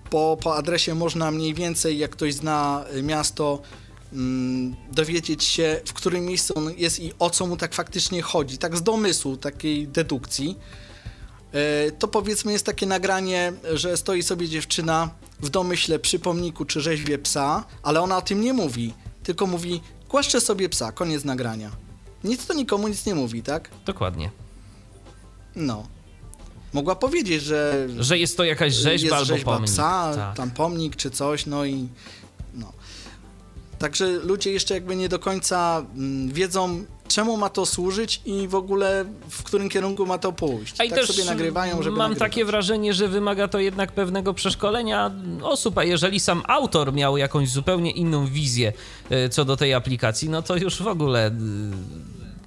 po, 0.09 0.37
po 0.43 0.55
adresie 0.55 0.95
można 0.95 1.31
mniej 1.31 1.53
więcej, 1.53 1.97
jak 1.97 2.11
ktoś 2.11 2.33
zna 2.33 2.85
miasto, 3.03 3.61
Mm, 4.13 4.75
dowiedzieć 4.91 5.43
się, 5.43 5.81
w 5.85 5.93
którym 5.93 6.25
miejscu 6.25 6.53
on 6.57 6.73
jest 6.77 6.99
i 6.99 7.13
o 7.19 7.29
co 7.29 7.47
mu 7.47 7.57
tak 7.57 7.73
faktycznie 7.73 8.21
chodzi, 8.21 8.57
tak 8.57 8.77
z 8.77 8.83
domysłu, 8.83 9.37
takiej 9.37 9.87
dedukcji, 9.87 10.57
to 11.99 12.07
powiedzmy 12.07 12.51
jest 12.51 12.65
takie 12.65 12.85
nagranie, 12.85 13.53
że 13.73 13.97
stoi 13.97 14.23
sobie 14.23 14.49
dziewczyna 14.49 15.09
w 15.39 15.49
domyśle 15.49 15.99
przy 15.99 16.19
pomniku 16.19 16.65
czy 16.65 16.81
rzeźbie 16.81 17.17
psa, 17.17 17.63
ale 17.83 18.01
ona 18.01 18.17
o 18.17 18.21
tym 18.21 18.41
nie 18.41 18.53
mówi, 18.53 18.93
tylko 19.23 19.47
mówi 19.47 19.81
głaszczę 20.09 20.41
sobie 20.41 20.69
psa, 20.69 20.91
koniec 20.91 21.23
nagrania. 21.23 21.71
Nic 22.23 22.45
to 22.45 22.53
nikomu 22.53 22.87
nic 22.87 23.05
nie 23.05 23.15
mówi, 23.15 23.43
tak? 23.43 23.69
Dokładnie. 23.85 24.31
No. 25.55 25.87
Mogła 26.73 26.95
powiedzieć, 26.95 27.43
że... 27.43 27.87
Że 27.99 28.17
jest 28.17 28.37
to 28.37 28.43
jakaś 28.43 28.73
rzeźba 28.73 29.05
jest 29.05 29.13
albo 29.13 29.25
rzeźba 29.25 29.51
pomnik. 29.51 29.71
psa, 29.71 30.11
tak. 30.15 30.37
tam 30.37 30.51
pomnik 30.51 30.95
czy 30.95 31.11
coś, 31.11 31.45
no 31.45 31.65
i... 31.65 31.87
No. 32.53 32.73
Także 33.79 34.07
ludzie 34.11 34.51
jeszcze 34.51 34.73
jakby 34.73 34.95
nie 34.95 35.09
do 35.09 35.19
końca 35.19 35.85
mm, 35.95 36.33
wiedzą, 36.33 36.85
czemu 37.07 37.37
ma 37.37 37.49
to 37.49 37.65
służyć 37.65 38.21
i 38.25 38.47
w 38.47 38.55
ogóle 38.55 39.05
w 39.29 39.43
którym 39.43 39.69
kierunku 39.69 40.05
ma 40.05 40.17
to 40.17 40.31
pójść. 40.31 40.75
A 40.81 40.83
i 40.83 40.89
tak 40.89 40.99
też 40.99 41.07
sobie 41.07 41.25
nagrywają, 41.25 41.83
żeby 41.83 41.97
Mam 41.97 42.11
nagrywać. 42.11 42.31
takie 42.31 42.45
wrażenie, 42.45 42.93
że 42.93 43.07
wymaga 43.07 43.47
to 43.47 43.59
jednak 43.59 43.91
pewnego 43.91 44.33
przeszkolenia 44.33 45.11
osób, 45.41 45.77
a 45.77 45.83
jeżeli 45.83 46.19
sam 46.19 46.43
autor 46.47 46.93
miał 46.93 47.17
jakąś 47.17 47.49
zupełnie 47.49 47.91
inną 47.91 48.27
wizję 48.27 48.73
e, 49.09 49.29
co 49.29 49.45
do 49.45 49.57
tej 49.57 49.73
aplikacji, 49.73 50.29
no 50.29 50.41
to 50.41 50.55
już 50.55 50.81
w 50.81 50.87
ogóle 50.87 51.27
e, 51.27 51.31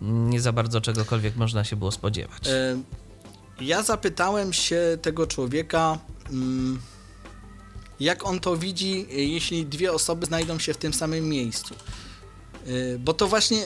nie 0.02 0.40
za 0.40 0.52
bardzo 0.52 0.80
czegokolwiek 0.80 1.36
można 1.36 1.64
się 1.64 1.76
było 1.76 1.92
spodziewać. 1.92 2.48
E, 2.48 2.76
ja 3.60 3.82
zapytałem 3.82 4.52
się 4.52 4.98
tego 5.02 5.26
człowieka. 5.26 5.98
Mm, 6.30 6.80
jak 8.00 8.26
on 8.26 8.40
to 8.40 8.56
widzi, 8.56 9.06
jeśli 9.10 9.66
dwie 9.66 9.92
osoby 9.92 10.26
znajdą 10.26 10.58
się 10.58 10.75
w 10.75 10.76
tym 10.76 10.94
samym 10.94 11.28
miejscu. 11.28 11.75
Bo 12.98 13.14
to 13.14 13.28
właśnie, 13.28 13.58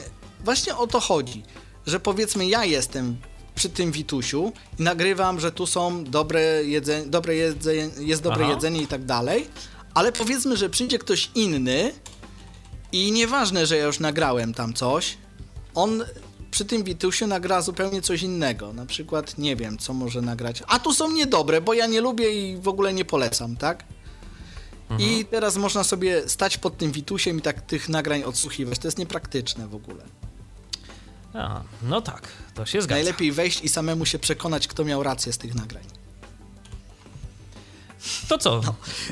właśnie 0.43 0.75
o 0.75 0.87
to 0.87 0.99
chodzi, 0.99 1.43
że 1.87 1.99
powiedzmy 1.99 2.47
ja 2.47 2.65
jestem 2.65 3.17
przy 3.55 3.69
tym 3.69 3.91
Witusiu 3.91 4.51
i 4.79 4.83
nagrywam, 4.83 5.39
że 5.39 5.51
tu 5.51 5.67
są 5.67 6.03
dobre 6.03 6.63
jedzenie, 6.63 7.05
dobre 7.05 7.35
jedzenie 7.35 7.89
jest 7.99 8.21
dobre 8.23 8.43
Aha. 8.45 8.53
jedzenie 8.53 8.81
i 8.81 8.87
tak 8.87 9.05
dalej, 9.05 9.47
ale 9.93 10.11
powiedzmy, 10.11 10.57
że 10.57 10.69
przyjdzie 10.69 10.99
ktoś 10.99 11.31
inny 11.35 11.91
i 12.91 13.11
nieważne, 13.11 13.65
że 13.65 13.77
ja 13.77 13.85
już 13.85 13.99
nagrałem 13.99 14.53
tam 14.53 14.73
coś, 14.73 15.17
on 15.75 16.03
przy 16.51 16.65
tym 16.65 16.83
Witusiu 16.83 17.27
nagra 17.27 17.61
zupełnie 17.61 18.01
coś 18.01 18.23
innego. 18.23 18.73
Na 18.73 18.85
przykład, 18.85 19.37
nie 19.37 19.55
wiem, 19.55 19.77
co 19.77 19.93
może 19.93 20.21
nagrać. 20.21 20.63
A 20.67 20.79
tu 20.79 20.93
są 20.93 21.11
niedobre, 21.11 21.61
bo 21.61 21.73
ja 21.73 21.87
nie 21.87 22.01
lubię 22.01 22.31
i 22.31 22.57
w 22.57 22.67
ogóle 22.67 22.93
nie 22.93 23.05
polecam, 23.05 23.57
tak? 23.57 23.83
Mhm. 24.89 25.09
I 25.09 25.25
teraz 25.25 25.57
można 25.57 25.83
sobie 25.83 26.29
stać 26.29 26.57
pod 26.57 26.77
tym 26.77 26.91
Witusiem 26.91 27.39
i 27.39 27.41
tak 27.41 27.61
tych 27.61 27.89
nagrań 27.89 28.23
odsłuchiwać. 28.23 28.79
To 28.79 28.87
jest 28.87 28.97
niepraktyczne 28.97 29.67
w 29.67 29.75
ogóle. 29.75 30.03
A, 31.33 31.61
no 31.81 32.01
tak, 32.01 32.27
to 32.53 32.65
się 32.65 32.81
zgadza. 32.81 32.95
Najlepiej 32.95 33.31
wejść 33.31 33.63
i 33.63 33.69
samemu 33.69 34.05
się 34.05 34.19
przekonać, 34.19 34.67
kto 34.67 34.85
miał 34.85 35.03
rację 35.03 35.33
z 35.33 35.37
tych 35.37 35.55
nagrań. 35.55 35.83
To 38.27 38.37
co? 38.37 38.61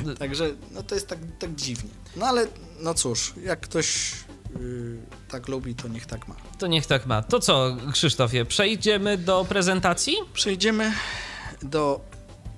No, 0.04 0.14
także 0.14 0.50
no 0.70 0.82
to 0.82 0.94
jest 0.94 1.08
tak, 1.08 1.18
tak 1.38 1.54
dziwnie. 1.54 1.90
No 2.16 2.26
ale 2.26 2.46
no 2.80 2.94
cóż, 2.94 3.34
jak 3.44 3.60
ktoś 3.60 4.12
yy, 4.60 4.98
tak 5.28 5.48
lubi, 5.48 5.74
to 5.74 5.88
niech 5.88 6.06
tak 6.06 6.28
ma. 6.28 6.34
To 6.58 6.66
niech 6.66 6.86
tak 6.86 7.06
ma. 7.06 7.22
To 7.22 7.40
co, 7.40 7.76
Krzysztofie, 7.92 8.44
przejdziemy 8.44 9.18
do 9.18 9.46
prezentacji? 9.48 10.16
Przejdziemy 10.32 10.92
do 11.62 12.00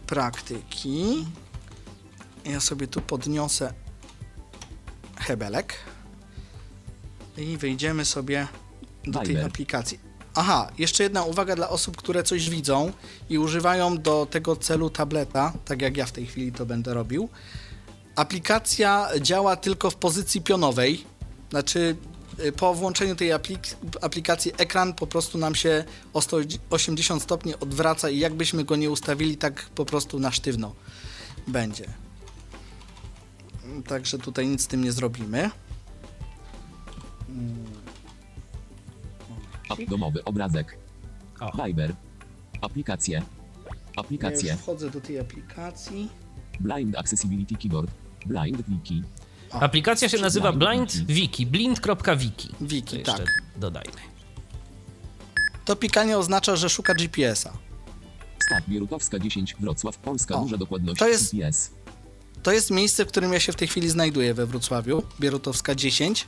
praktyki. 0.07 1.27
Ja 2.45 2.61
sobie 2.61 2.87
tu 2.87 3.01
podniosę 3.01 3.73
hebelek 5.17 5.75
i 7.37 7.57
wejdziemy 7.57 8.05
sobie 8.05 8.49
do 9.05 9.21
tej 9.21 9.41
aplikacji. 9.41 10.13
Aha, 10.35 10.71
jeszcze 10.79 11.03
jedna 11.03 11.25
uwaga 11.25 11.57
dla 11.57 11.69
osób, 11.69 11.97
które 11.97 12.23
coś 12.23 12.51
widzą 12.51 12.93
i 13.31 13.39
używają 13.39 13.99
do 13.99 14.27
tego 14.31 14.57
celu 14.57 14.91
tableta, 14.91 15.53
tak 15.65 15.83
jak 15.83 15.97
ja 15.97 16.07
w 16.07 16.13
tej 16.13 16.27
chwili 16.27 16.53
to 16.53 16.67
będę 16.67 16.95
robił. 16.95 17.29
Aplikacja 18.17 19.09
działa 19.21 19.57
tylko 19.57 19.91
w 19.91 19.95
pozycji 19.97 20.41
pionowej, 20.41 21.05
znaczy 21.51 21.97
y, 22.45 22.53
po 22.53 22.75
włączeniu 22.75 23.17
tej 23.17 23.33
aplik 23.33 23.61
aplikacji 24.01 24.53
ekran 24.59 24.95
po 24.95 25.07
prostu 25.07 25.39
nam 25.39 25.55
się 25.55 25.85
o 26.13 26.21
180 26.21 27.23
stopni 27.23 27.55
odwraca 27.57 28.11
i 28.11 28.19
jakbyśmy 28.19 28.65
go 28.65 28.77
nie 28.77 28.91
ustawili, 28.91 29.37
tak 29.37 29.63
po 29.75 29.85
prostu 29.85 30.19
na 30.19 30.33
sztywno 30.33 30.75
będzie. 31.47 31.85
Także 33.87 34.19
tutaj 34.19 34.47
nic 34.47 34.63
z 34.63 34.67
tym 34.67 34.85
nie 34.85 34.93
zrobimy. 34.93 35.51
Domowy 39.89 40.25
obrazek. 40.25 40.79
O. 41.41 41.65
Viber. 41.65 41.95
Aplikacje. 42.61 43.23
Aplikacje. 43.97 44.49
Ja 44.49 44.57
wchodzę 44.57 44.91
do 44.91 45.01
tej 45.01 45.21
aplikacji. 45.21 46.09
Blind 46.61 46.99
Accessibility 46.99 47.57
Keyboard. 47.57 47.91
Blind 48.27 48.63
Wiki. 48.69 49.03
O, 49.53 49.61
Aplikacja 49.61 50.09
się 50.09 50.19
nazywa 50.19 50.53
Blind 50.53 50.93
Wiki. 50.93 51.47
Blind.wiki. 51.47 52.49
Wiki, 52.61 53.03
tak. 53.03 53.43
Dodajmy. 53.57 54.01
To 55.65 55.77
pikanie 55.77 56.19
oznacza, 56.19 56.57
że 56.57 56.69
szuka 56.69 56.95
GPS-a. 56.95 57.53
Bierutowska 58.69 59.19
10, 59.19 59.57
Wrocław, 59.61 59.99
Polska, 59.99 60.35
o, 60.35 60.43
duża 60.43 60.57
dokładność 60.57 60.99
to 60.99 61.09
jest, 61.09 61.35
GPS. 61.35 61.71
To 62.43 62.53
jest 62.53 62.71
miejsce, 62.71 63.05
w 63.05 63.09
którym 63.09 63.33
ja 63.33 63.41
się 63.41 63.53
w 63.53 63.57
tej 63.57 63.69
chwili 63.69 63.89
znajduję 63.91 64.35
we 64.35 64.47
Wrocławiu, 64.47 65.03
Bierutowska 65.21 65.75
10. 65.75 66.27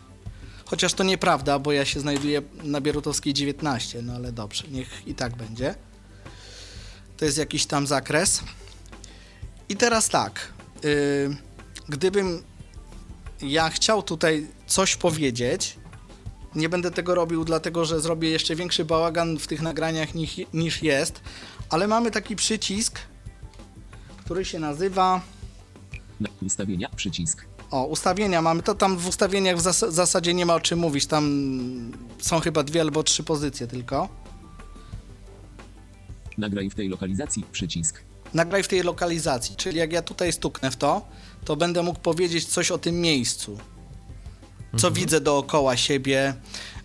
Chociaż 0.75 0.95
to 0.95 1.05
nieprawda, 1.05 1.59
bo 1.59 1.73
ja 1.73 1.85
się 1.85 2.01
znajduję 2.01 2.43
na 2.63 2.81
Bierutowskiej 2.81 3.35
19, 3.35 4.03
no 4.03 4.13
ale 4.13 4.33
dobrze, 4.33 4.65
niech 4.71 5.07
i 5.07 5.15
tak 5.15 5.37
będzie. 5.37 5.75
To 7.17 7.25
jest 7.25 7.39
jakiś 7.39 7.67
tam 7.67 7.87
zakres. 7.87 8.43
I 9.69 9.77
teraz 9.77 10.09
tak, 10.09 10.53
yy, 10.83 11.37
gdybym 11.89 12.43
ja 13.43 13.71
chciał 13.71 14.03
tutaj 14.03 14.47
coś 14.67 14.97
powiedzieć, 14.97 15.77
nie 16.55 16.69
będę 16.69 16.91
tego 16.91 17.15
robił, 17.15 17.45
dlatego 17.45 17.85
że 17.85 18.01
zrobię 18.01 18.31
jeszcze 18.31 18.57
większy 18.57 18.85
bałagan 18.85 19.39
w 19.39 19.47
tych 19.47 19.63
nagraniach 19.63 20.15
niż, 20.15 20.37
niż 20.55 20.83
jest, 20.83 21.21
ale 21.71 21.89
mamy 21.89 22.11
taki 22.11 22.37
przycisk, 22.37 22.99
który 24.25 24.45
się 24.45 24.59
nazywa. 24.59 25.21
Ustawienia, 26.43 26.89
przycisk. 26.97 27.54
O, 27.75 27.85
ustawienia 27.85 28.43
mamy. 28.43 28.63
To 28.63 28.75
tam 28.75 28.97
w 28.97 29.09
ustawieniach 29.09 29.57
w 29.57 29.61
zas 29.61 29.79
zasadzie 29.79 30.35
nie 30.35 30.47
ma 30.47 30.55
o 30.55 30.61
czym 30.61 30.79
mówić. 30.79 31.07
Tam 31.07 31.25
są 32.19 32.41
chyba 32.41 32.63
dwie 32.63 32.81
albo 32.81 33.03
trzy 33.03 33.23
pozycje 33.25 33.67
tylko. 33.67 34.09
Nagraj 36.39 36.71
w 36.71 36.75
tej 36.75 36.89
lokalizacji, 36.89 37.45
przycisk. 37.53 38.03
Nagraj 38.35 38.63
w 38.63 38.69
tej 38.69 38.83
lokalizacji, 38.83 39.57
czyli 39.57 39.79
jak 39.79 39.93
ja 39.93 40.03
tutaj 40.03 40.33
stuknę 40.33 40.71
w 40.71 40.77
to, 40.77 41.07
to 41.45 41.57
będę 41.57 41.83
mógł 41.83 42.01
powiedzieć 42.01 42.45
coś 42.45 42.71
o 42.71 42.79
tym 42.79 43.01
miejscu. 43.01 43.59
Co 44.77 44.89
mhm. 44.89 44.95
widzę 44.95 45.21
dookoła 45.21 45.77
siebie. 45.77 46.35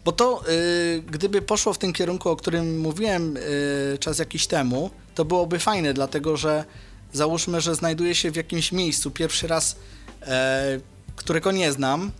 Bo 0.05 0.12
to, 0.12 0.43
y, 0.50 1.03
gdyby 1.12 1.41
poszło 1.41 1.74
w 1.74 1.77
tym 1.77 1.93
kierunku, 1.93 2.29
o 2.29 2.36
którym 2.36 2.79
mówiłem 2.79 3.38
y, 3.38 3.98
czas 4.00 4.19
jakiś 4.19 4.48
temu, 4.48 4.89
to 5.15 5.25
byłoby 5.25 5.60
fajne, 5.60 5.93
dlatego 5.93 6.38
że 6.38 6.65
załóżmy, 7.13 7.62
że 7.62 7.75
znajduję 7.75 8.15
się 8.15 8.31
w 8.31 8.36
jakimś 8.36 8.72
miejscu 8.72 9.12
pierwszy 9.12 9.48
raz, 9.48 9.75
którego 11.15 11.51
nie 11.51 11.71
znam, 11.71 12.11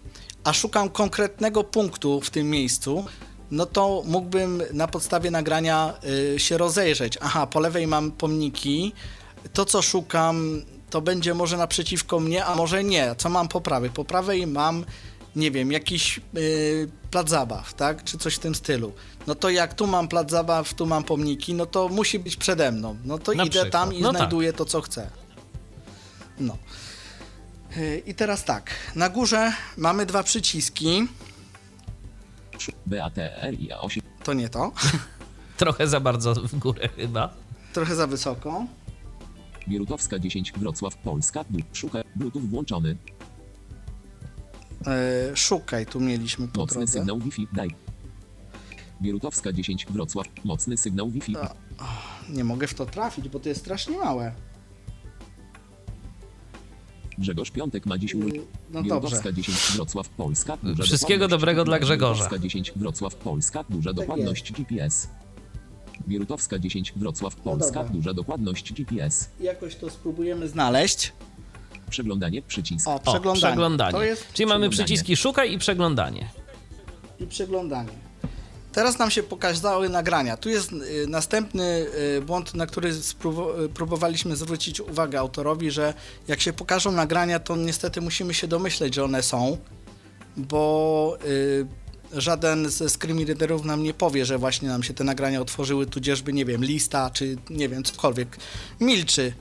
a 0.44 0.53
szukam 0.53 0.89
konkretnego 0.89 1.63
punktu 1.63 2.22
w 2.22 2.29
tym 2.29 2.50
miejscu, 2.50 3.06
no 3.51 3.65
to 3.65 4.03
mógłbym 4.06 4.63
na 4.74 4.88
podstawie 4.88 5.32
nagrania 5.32 5.94
y, 6.36 6.39
się 6.39 6.58
rozejrzeć. 6.58 7.18
Aha, 7.22 7.48
po 7.48 7.60
lewej 7.60 7.88
mam 7.88 8.12
pomniki, 8.12 8.94
to 9.53 9.65
co 9.65 9.82
szukam 9.82 10.62
to 10.89 11.01
będzie 11.01 11.34
może 11.34 11.58
naprzeciwko 11.58 12.20
mnie, 12.20 12.46
a 12.46 12.56
może 12.56 12.84
nie. 12.84 13.15
Co 13.18 13.29
mam 13.29 13.48
po 13.48 13.62
prawej? 13.62 13.89
Po 13.89 14.06
prawej 14.06 14.48
mam, 14.48 14.86
nie 15.36 15.51
wiem, 15.51 15.72
jakiś 15.72 16.22
yy, 16.34 16.89
plac 17.12 17.29
zabaw, 17.29 17.74
tak? 17.74 18.03
Czy 18.03 18.18
coś 18.18 18.36
w 18.36 18.39
tym 18.39 18.56
stylu. 18.56 18.94
No 19.27 19.36
to 19.36 19.50
jak 19.50 19.74
tu 19.74 19.88
mam 19.88 20.08
plac 20.08 20.32
zabaw, 20.32 20.74
tu 20.74 20.86
mam 20.86 21.03
pomniki, 21.03 21.53
no 21.53 21.65
to 21.65 21.89
musi 21.89 22.20
być 22.20 22.36
przede 22.36 22.72
mną. 22.72 22.98
No 23.06 23.18
to 23.18 23.34
Na 23.34 23.44
idę 23.44 23.51
przykład. 23.51 23.72
tam 23.72 23.94
i 23.94 24.01
no 24.01 24.10
znajduję 24.10 24.51
tak. 24.51 24.58
to, 24.58 24.65
co 24.65 24.82
chcę. 24.82 25.10
No. 26.39 26.58
Yy, 27.78 27.98
I 28.06 28.14
teraz 28.16 28.46
tak, 28.46 28.72
na 28.96 29.10
górze 29.10 29.54
mamy 29.78 30.06
dwa 30.06 30.24
przyciski. 30.24 31.08
BATR 32.86 33.56
8. 33.80 34.04
To 34.24 34.34
nie 34.34 34.50
to. 34.50 34.72
Trochę 35.58 35.88
za 35.88 36.00
bardzo 36.00 36.36
w 36.36 36.56
górę 36.56 36.90
chyba. 36.96 37.34
Trochę 37.74 37.96
za 37.96 38.08
wysoko. 38.08 38.66
Bierutowska 39.68 40.20
10, 40.20 40.54
Wrocław, 40.58 40.98
Polska, 40.98 41.46
szukaj, 41.74 42.04
Bluetooth 42.16 42.42
włączony. 42.42 42.98
E, 44.88 45.36
szukaj, 45.36 45.86
tu 45.86 46.00
mieliśmy 46.00 46.48
po 46.48 46.60
Mocny 46.62 46.78
drodze. 46.78 46.94
sygnał 46.94 47.20
Wi-Fi, 47.20 47.48
daj. 47.54 47.70
Bierutowska 49.02 49.54
10, 49.54 49.86
Wrocław, 49.86 50.28
mocny 50.44 50.78
sygnał 50.78 51.10
Wi-Fi. 51.10 51.34
To, 51.34 51.54
nie 52.30 52.44
mogę 52.44 52.68
w 52.68 52.74
to 52.74 52.86
trafić, 52.86 53.29
bo 53.29 53.40
to 53.40 53.50
jest 53.50 53.62
strasznie 53.62 53.98
małe. 53.98 54.32
Grzegorz 57.20 57.51
Piątek 57.51 57.86
ma 57.86 57.98
dziś 57.98 58.16
urodziny. 58.16 58.46
No 58.72 58.84
Bierutowska 58.84 59.32
10, 59.32 59.58
Wrocław, 59.75 60.10
Polska. 60.10 60.58
Duża 60.64 60.84
Wszystkiego 60.84 61.27
dobrego 61.27 61.64
dla 61.64 61.79
Grzegorza. 61.79 62.14
Bierutowska 62.14 62.40
10, 62.40 62.72
Wrocław, 62.75 63.16
Polska. 63.16 63.64
Duża 63.70 63.90
tak 63.90 63.96
dokładność 63.96 64.51
GPS. 64.51 65.08
Bierutowska 66.08 66.60
10, 66.60 66.94
Wrocław, 66.96 67.38
no 67.38 67.44
Polska, 67.44 67.84
no 67.84 67.90
duża 67.90 68.14
dokładność 68.14 68.74
GPS. 68.74 69.29
Jakoś 69.40 69.75
to 69.75 69.90
spróbujemy 69.90 70.48
znaleźć. 70.48 71.14
Przeglądanie, 71.90 72.42
przycisk. 72.42 72.88
O, 72.88 73.00
przeglądanie. 73.00 73.32
O, 73.32 73.48
przeglądanie. 73.48 73.92
To 73.92 74.03
jest 74.03 74.34
Czyli 74.34 74.48
mamy 74.48 74.70
przyciski 74.70 75.18
szukaj 75.18 75.53
i 75.53 75.58
przeglądanie. 75.58 76.29
I 77.20 77.27
przeglądanie. 77.27 78.08
Teraz 78.74 79.00
nam 79.00 79.12
się 79.12 79.24
pokazały 79.24 79.90
nagrania. 79.90 80.38
Tu 80.38 80.50
jest 80.50 80.72
y, 80.72 81.08
następny 81.08 81.88
y, 82.18 82.22
błąd, 82.22 82.53
na 82.53 82.68
który 82.68 82.90
y, 82.90 83.70
próbowaliśmy 83.74 84.36
zwrócić 84.36 84.82
uwagę 84.82 85.20
autorowi, 85.20 85.72
że 85.72 85.94
jak 86.27 86.42
się 86.42 86.53
pokażą 86.53 86.92
nagrania, 86.92 87.40
to 87.40 87.55
niestety 87.55 88.01
musimy 88.01 88.34
się 88.34 88.48
domyśleć, 88.48 88.96
że 88.96 89.03
one 89.03 89.24
są, 89.24 89.58
bo 90.38 91.18
żaden 92.14 92.70
ze 92.70 92.90
screen 92.90 93.25
readerów 93.27 93.66
nam 93.66 93.84
nie 93.84 93.94
powie, 93.94 94.25
że 94.25 94.38
właśnie 94.38 94.68
nam 94.68 94.84
się 94.84 94.94
te 94.94 95.03
nagrania 95.03 95.42
otworzyły, 95.42 95.86
tudzieżby, 95.86 96.34
nie 96.34 96.46
wiem, 96.46 96.66
lista, 96.66 97.10
czy 97.10 97.38
nie 97.50 97.70
wiem, 97.70 97.84
cokolwiek. 97.84 98.38
Milczy. 98.79 99.34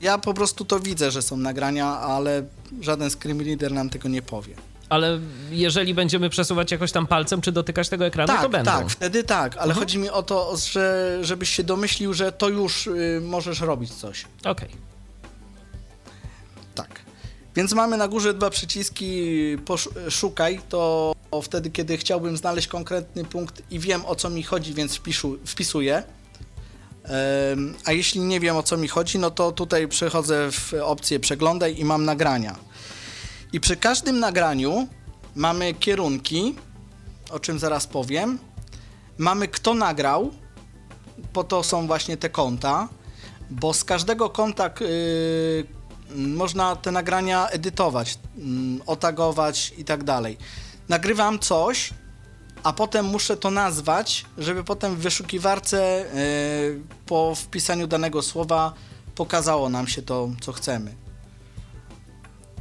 Ja 0.00 0.18
po 0.18 0.34
prostu 0.34 0.64
to 0.64 0.80
widzę, 0.80 1.10
że 1.10 1.22
są 1.22 1.36
nagrania, 1.36 1.86
ale 1.86 2.46
żaden 2.80 3.10
screen 3.10 3.40
reader 3.40 3.72
nam 3.72 3.90
tego 3.90 4.08
nie 4.08 4.22
powie. 4.22 4.54
Ale 4.92 5.20
jeżeli 5.50 5.94
będziemy 5.94 6.30
przesuwać 6.30 6.70
jakoś 6.70 6.92
tam 6.92 7.06
palcem, 7.06 7.40
czy 7.40 7.52
dotykać 7.52 7.88
tego 7.88 8.06
ekranu, 8.06 8.32
tak, 8.32 8.42
to 8.42 8.48
będą. 8.48 8.70
Tak, 8.70 8.90
wtedy 8.90 9.24
tak, 9.24 9.56
ale 9.56 9.64
mhm. 9.64 9.78
chodzi 9.80 9.98
mi 9.98 10.10
o 10.10 10.22
to, 10.22 10.56
że, 10.56 11.18
żebyś 11.22 11.48
się 11.48 11.64
domyślił, 11.64 12.14
że 12.14 12.32
to 12.32 12.48
już 12.48 12.86
y, 12.86 13.20
możesz 13.24 13.60
robić 13.60 13.94
coś. 13.94 14.24
Okej. 14.44 14.52
Okay. 14.52 14.68
Tak. 16.74 17.00
Więc 17.56 17.72
mamy 17.72 17.96
na 17.96 18.08
górze 18.08 18.34
dwa 18.34 18.50
przyciski 18.50 19.26
szukaj, 20.10 20.60
to 20.68 21.12
wtedy, 21.42 21.70
kiedy 21.70 21.96
chciałbym 21.96 22.36
znaleźć 22.36 22.68
konkretny 22.68 23.24
punkt 23.24 23.62
i 23.70 23.78
wiem 23.78 24.06
o 24.06 24.14
co 24.14 24.30
mi 24.30 24.42
chodzi, 24.42 24.74
więc 24.74 24.96
wpisu, 24.96 25.38
wpisuję. 25.46 26.02
A 27.84 27.92
jeśli 27.92 28.20
nie 28.20 28.40
wiem 28.40 28.56
o 28.56 28.62
co 28.62 28.76
mi 28.76 28.88
chodzi, 28.88 29.18
no 29.18 29.30
to 29.30 29.52
tutaj 29.52 29.88
przechodzę 29.88 30.52
w 30.52 30.74
opcję 30.82 31.20
przeglądaj 31.20 31.78
i 31.78 31.84
mam 31.84 32.04
nagrania. 32.04 32.56
I 33.52 33.60
przy 33.60 33.76
każdym 33.76 34.20
nagraniu 34.20 34.88
mamy 35.34 35.74
kierunki, 35.74 36.54
o 37.30 37.40
czym 37.40 37.58
zaraz 37.58 37.86
powiem. 37.86 38.38
Mamy 39.18 39.48
kto 39.48 39.74
nagrał, 39.74 40.30
po 41.32 41.44
to 41.44 41.62
są 41.62 41.86
właśnie 41.86 42.16
te 42.16 42.30
konta, 42.30 42.88
bo 43.50 43.74
z 43.74 43.84
każdego 43.84 44.30
konta 44.30 44.70
yy, 44.80 45.66
można 46.16 46.76
te 46.76 46.92
nagrania 46.92 47.48
edytować, 47.48 48.18
yy, 48.36 48.44
otagować 48.86 49.74
i 49.78 49.84
tak 49.84 50.04
dalej 50.04 50.38
nagrywam 50.88 51.38
coś, 51.38 51.90
a 52.62 52.72
potem 52.72 53.06
muszę 53.06 53.36
to 53.36 53.50
nazwać, 53.50 54.24
żeby 54.38 54.64
potem 54.64 54.96
w 54.96 54.98
wyszukiwarce 54.98 56.04
yy, 56.14 56.82
po 57.06 57.34
wpisaniu 57.34 57.86
danego 57.86 58.22
słowa 58.22 58.72
pokazało 59.14 59.68
nam 59.68 59.86
się 59.86 60.02
to, 60.02 60.28
co 60.40 60.52
chcemy. 60.52 60.94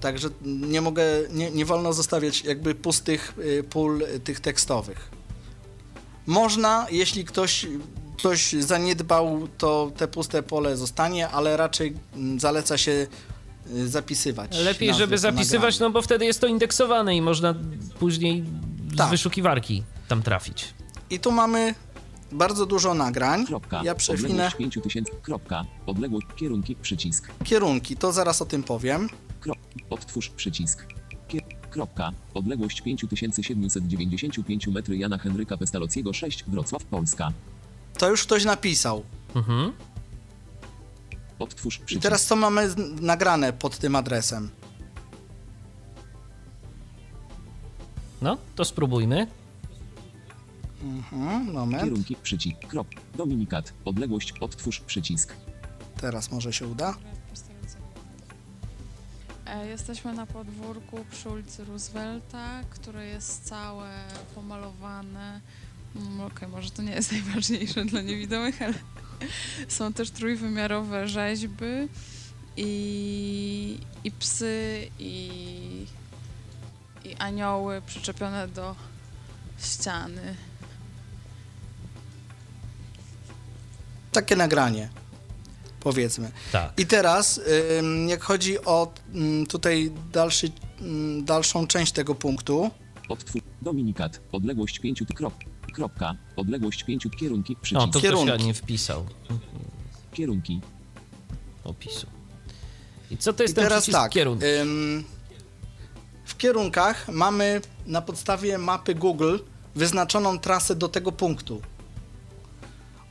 Także 0.01 0.29
nie 0.43 0.81
mogę, 0.81 1.03
nie, 1.29 1.51
nie 1.51 1.65
wolno 1.65 1.93
zostawiać 1.93 2.43
jakby 2.43 2.75
pustych 2.75 3.33
yy, 3.37 3.63
pól 3.63 4.03
tych 4.23 4.39
tekstowych. 4.39 5.09
Można, 6.25 6.87
jeśli 6.91 7.25
ktoś 7.25 7.67
ktoś 8.17 8.53
zaniedbał, 8.53 9.47
to 9.57 9.91
te 9.97 10.07
puste 10.07 10.43
pole 10.43 10.77
zostanie, 10.77 11.29
ale 11.29 11.57
raczej 11.57 11.93
mm, 12.15 12.39
zaleca 12.39 12.77
się 12.77 13.07
Y, 13.69 13.87
zapisywać. 13.87 14.57
Lepiej, 14.59 14.93
żeby 14.93 15.17
zapisywać, 15.17 15.79
no 15.79 15.89
bo 15.89 16.01
wtedy 16.01 16.25
jest 16.25 16.41
to 16.41 16.47
indeksowane 16.47 17.15
i 17.15 17.21
można 17.21 17.55
później 17.99 18.43
tak. 18.97 19.07
z 19.07 19.11
wyszukiwarki 19.11 19.83
tam 20.07 20.23
trafić. 20.23 20.73
I 21.09 21.19
tu 21.19 21.31
mamy 21.31 21.75
bardzo 22.31 22.65
dużo 22.65 22.93
nagrań. 22.93 23.45
Kropka. 23.45 23.81
Ja 23.83 23.95
przewinę. 23.95 24.51
5000. 24.57 25.11
Kropka. 25.21 25.65
Odległość. 25.85 26.27
Kierunki. 26.35 26.75
Przycisk. 26.75 27.27
Kierunki. 27.43 27.95
To 27.95 28.11
zaraz 28.11 28.41
o 28.41 28.45
tym 28.45 28.63
powiem. 28.63 29.09
Krop. 29.41 29.57
Odtwórz 29.89 30.29
przycisk. 30.29 30.85
Kier... 31.27 31.43
Kropka. 31.69 32.11
Odległość 32.33 32.81
5795 32.81 34.67
metry 34.67 34.97
Jana 34.97 35.17
Henryka 35.17 35.57
Pestalociego 35.57 36.13
6. 36.13 36.43
Wrocław, 36.47 36.83
Polska. 36.83 37.31
To 37.97 38.09
już 38.09 38.23
ktoś 38.23 38.45
napisał. 38.45 39.03
Mhm. 39.35 39.71
Odtwórz 41.39 41.77
przycisk. 41.77 41.99
I 41.99 42.03
teraz 42.03 42.25
co 42.25 42.35
mamy 42.35 42.69
nagrane 43.01 43.53
pod 43.53 43.77
tym 43.77 43.95
adresem? 43.95 44.49
No, 48.21 48.37
to 48.55 48.65
spróbujmy. 48.65 49.27
Mhm, 50.83 51.51
moment. 51.51 51.83
Kierunki, 51.83 52.15
przycisk, 52.15 52.57
krop, 52.67 52.87
dominikat, 53.17 53.73
odległość, 53.85 54.33
odtwórz 54.39 54.79
przycisk. 54.79 55.33
Teraz 56.01 56.31
może 56.31 56.53
się 56.53 56.67
uda. 56.67 56.95
E, 59.51 59.67
Jesteśmy 59.67 60.13
na 60.13 60.25
podwórku 60.25 61.05
przy 61.11 61.29
ulicy 61.29 61.65
Roosevelta, 61.65 62.63
które 62.69 63.05
jest 63.05 63.45
całe 63.45 63.89
pomalowane. 64.35 65.41
Mm, 65.95 66.21
Okej, 66.21 66.47
może 66.47 66.71
to 66.71 66.81
nie 66.81 66.91
jest 66.91 67.11
najważniejsze 67.21 67.85
dla 67.85 68.01
niewidomych, 68.01 68.61
ale 68.61 68.73
są 69.77 69.93
też 69.93 70.11
trójwymiarowe 70.11 71.07
rzeźby 71.07 71.65
i, 72.57 73.79
i 74.03 74.11
psy, 74.11 74.87
i, 74.99 75.85
i 77.05 77.15
anioły 77.15 77.81
przyczepione 77.81 78.47
do 78.47 78.75
ściany. 79.59 80.35
Takie 84.11 84.35
nagranie, 84.35 84.89
powiedzmy. 85.81 86.31
Tak. 86.51 86.79
I 86.79 86.85
teraz, 86.85 87.41
jak 88.07 88.23
chodzi 88.23 88.65
o 88.65 88.93
tutaj 89.49 89.91
dalszy, 90.11 90.51
dalszą 91.21 91.67
część 91.67 91.91
tego 91.91 92.15
punktu, 92.15 92.71
Odtwórz, 93.09 93.41
dominikat, 93.61 94.19
odległość 94.31 94.79
5 94.79 95.03
krop, 95.15 95.33
kropka, 95.73 96.15
odległość 96.35 96.83
5 96.83 97.07
kierunki, 97.19 97.55
przycisk. 97.61 97.81
to 97.85 97.89
ktoś 97.89 98.01
Kierunki. 98.01 98.45
nie 98.45 98.53
wpisał 98.53 99.05
Kierunki, 100.13 100.61
opisu. 101.63 102.07
I 103.11 103.17
co 103.17 103.33
to 103.33 103.43
jest 103.43 103.53
I 103.53 103.55
ten 103.55 103.63
teraz 103.63 103.85
tak, 103.85 104.11
kierunku? 104.11 104.45
ym, 104.61 105.03
w 106.25 106.37
kierunkach 106.37 107.07
mamy 107.09 107.61
na 107.85 108.01
podstawie 108.01 108.57
mapy 108.57 108.95
Google 108.95 109.37
wyznaczoną 109.75 110.39
trasę 110.39 110.75
do 110.75 110.89
tego 110.89 111.11
punktu. 111.11 111.61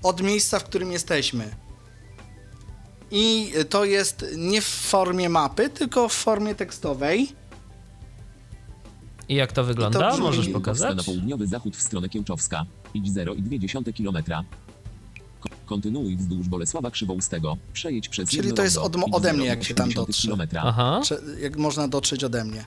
Od 0.02 0.20
miejsca, 0.22 0.58
w 0.58 0.64
którym 0.64 0.92
jesteśmy. 0.92 1.50
I 3.10 3.52
to 3.70 3.84
jest 3.84 4.26
nie 4.36 4.60
w 4.60 4.64
formie 4.66 5.28
mapy, 5.28 5.68
tylko 5.70 6.08
w 6.08 6.12
formie 6.12 6.54
tekstowej. 6.54 7.28
I 9.28 9.34
jak 9.34 9.52
to 9.52 9.64
wygląda? 9.64 10.10
brzmi- 10.12 10.20
Możesz 10.20 10.48
pokazać? 10.48 10.96
na 10.96 11.02
południowy 11.02 11.46
zachód 11.46 11.76
w 11.76 11.82
stronę 11.82 12.08
Kiełczowska. 12.08 12.66
Idź 12.94 13.10
0,2 13.10 13.92
km. 13.92 14.44
Ko- 15.40 15.48
kontynuuj 15.66 16.16
wzdłuż 16.16 16.48
Bolesława 16.48 16.90
Krzywoustego. 16.90 17.56
Przejedź 17.72 18.08
przez 18.08 18.28
Czyli 18.30 18.38
jedno 18.42 18.56
to 18.56 18.62
jest 18.62 18.76
od- 18.78 18.96
ode 19.12 19.32
mnie, 19.32 19.46
jak 19.46 19.64
się 19.64 19.74
tam 19.74 19.88
0,8 19.88 19.94
dotrze. 20.06 20.22
kilometra. 20.22 20.62
Aha. 20.64 21.00
Cze- 21.04 21.20
Jak 21.40 21.56
można 21.56 21.88
dotrzeć 21.88 22.24
ode 22.24 22.44
mnie. 22.44 22.64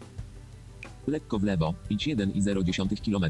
Lekko 1.08 1.39
w 1.39 1.43
lewo. 1.43 1.73
Idź 1.89 2.08
1,0 2.08 2.97
km. 3.06 3.25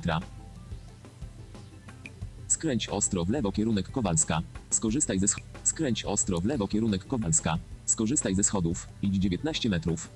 Skręć 2.47 2.87
ostro 2.87 3.25
w 3.25 3.29
lewo 3.29 3.51
kierunek 3.51 3.91
Kowalska. 3.91 4.41
Skorzystaj 4.69 5.19
ze 5.19 5.25
sch- 5.25 5.41
Skręć 5.73 6.05
ostro 6.05 6.39
w 6.39 6.45
lewo 6.45 6.67
kierunek 6.67 7.07
Kowalska. 7.07 7.57
Skorzystaj 7.85 8.35
ze 8.35 8.43
schodów. 8.43 8.87
Idź 9.01 9.15
19 9.15 9.69
metrów. 9.69 10.09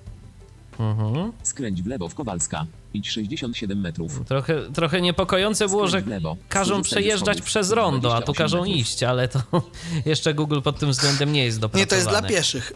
Mhm. 0.78 1.32
Skręć 1.42 1.82
w 1.82 1.86
lewo 1.86 2.08
w 2.08 2.14
Kowalska. 2.14 2.66
Idź 2.94 3.10
67 3.10 3.80
metrów. 3.80 4.20
Trochę, 4.26 4.72
trochę 4.74 5.00
niepokojące 5.00 5.68
było, 5.68 5.88
że 5.88 6.00
lewo. 6.00 6.36
każą 6.48 6.74
Skorzystaj 6.74 7.02
przejeżdżać 7.02 7.42
przez 7.42 7.70
rondo, 7.70 8.16
a 8.16 8.20
tu 8.22 8.32
28 8.32 8.44
każą 8.44 8.58
metrów. 8.60 8.76
iść, 8.76 9.02
ale 9.02 9.28
to 9.28 9.42
jeszcze 10.06 10.34
Google 10.34 10.60
pod 10.60 10.78
tym 10.78 10.90
względem 10.90 11.32
nie 11.32 11.44
jest 11.44 11.58
dopracowane. 11.60 11.82
Nie, 11.82 11.86
to 11.86 11.94
jest 11.96 12.08
dla 12.08 12.22
pieszych, 12.22 12.72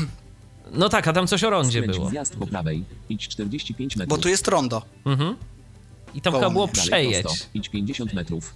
No 0.72 0.88
tak, 0.88 1.08
a 1.08 1.12
tam 1.12 1.26
coś 1.26 1.44
o 1.44 1.50
rondzie 1.50 1.78
Skręć 1.80 1.96
było. 1.96 2.10
zjazd 2.10 2.36
po 2.36 2.46
prawej. 2.46 2.84
Idź 3.08 3.28
45 3.28 3.96
metrów. 3.96 4.18
bo 4.18 4.22
tu 4.22 4.28
jest 4.28 4.48
rondo. 4.48 4.82
Mhm. 5.04 5.36
I 6.14 6.20
tam 6.20 6.32
Koło 6.32 6.40
chyba 6.42 6.50
było 6.52 6.66
mnie. 6.66 7.22
Prosto. 7.22 7.44
Idź 7.54 7.68
50 7.68 8.12
metrów. 8.14 8.54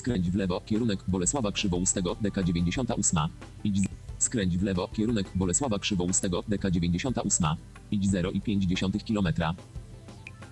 Skręć 0.00 0.30
w 0.30 0.34
lewo, 0.34 0.60
kierunek 0.66 1.04
Bolesława 1.08 1.52
Krzywoustego, 1.52 2.16
deka 2.20 2.42
98. 2.42 3.18
Idź. 3.64 3.78
Skręć 4.18 4.58
w 4.58 4.62
lewo, 4.62 4.88
kierunek 4.88 5.26
Bolesława 5.34 5.78
Krzywoustego, 5.78 6.44
deka 6.48 6.70
98. 6.70 7.46
Idź 7.90 8.08
0,5 8.08 9.04
km. 9.06 9.54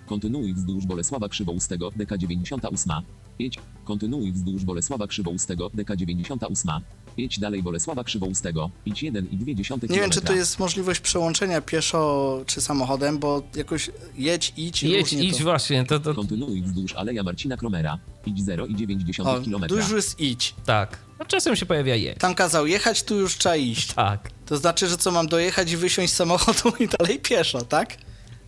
Kontynuuj 0.05 0.53
wzdłuż 0.53 0.85
Bolesława 0.85 1.29
Krzywoustego, 1.29 1.91
deka 1.95 2.17
98. 2.17 2.93
Jedź. 3.39 3.59
Kontynuuj 3.83 4.31
wzdłuż 4.31 4.65
Bolesława 4.65 5.07
Krzywoustego, 5.07 5.71
deka 5.73 5.95
98. 5.95 6.71
Jedź 7.19 7.39
dalej 7.39 7.63
Bolesława 7.63 8.03
Krzywoustego. 8.03 8.69
Idź 8.85 9.03
1,2 9.03 9.67
km. 9.67 9.81
Nie 9.91 9.99
wiem, 9.99 10.09
czy 10.09 10.21
tu 10.21 10.35
jest 10.35 10.59
możliwość 10.59 10.99
przełączenia 10.99 11.61
pieszo 11.61 12.41
czy 12.45 12.61
samochodem, 12.61 13.19
bo 13.19 13.43
jakoś 13.55 13.91
jedź, 14.17 14.53
idź, 14.57 14.83
Jedź, 14.83 15.11
różnie 15.11 15.23
idź 15.27 15.37
to. 15.37 15.43
właśnie, 15.43 15.85
to, 15.85 15.99
to 15.99 16.13
Kontynuuj 16.15 16.61
wzdłuż 16.61 16.93
Aleja 16.93 17.23
Marcina 17.23 17.57
Kromera. 17.57 17.97
Idź 18.25 18.41
0,9 18.43 19.21
O, 19.21 19.41
km. 19.41 19.67
tu 19.69 19.75
już 19.77 19.91
jest 19.91 20.19
idź. 20.19 20.55
tak. 20.65 20.99
No 21.19 21.25
czasem 21.25 21.55
się 21.55 21.65
pojawia 21.65 21.95
jedź. 21.95 22.17
Tam 22.19 22.35
kazał 22.35 22.67
jechać, 22.67 23.03
tu 23.03 23.15
już 23.19 23.37
trzeba 23.37 23.55
iść. 23.55 23.93
Tak. 23.93 24.31
To 24.45 24.57
znaczy, 24.57 24.87
że 24.87 24.97
co, 24.97 25.11
mam 25.11 25.27
dojechać 25.27 25.71
i 25.71 25.77
wysiąść 25.77 26.13
z 26.13 26.15
samochodu 26.15 26.69
i 26.83 26.87
dalej 26.87 27.19
pieszo, 27.19 27.61
tak? 27.61 27.97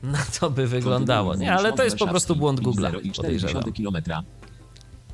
No 0.04 0.18
to 0.40 0.50
by 0.50 0.68
wyglądało. 0.68 1.36
Nie, 1.36 1.54
ale 1.54 1.74
to 1.74 1.84
jest 1.84 1.96
po 1.98 2.08
prostu 2.08 2.36
błąd 2.36 2.60
Google'a, 2.62 3.16
podejrzewam. 3.16 3.64
km. 3.64 3.98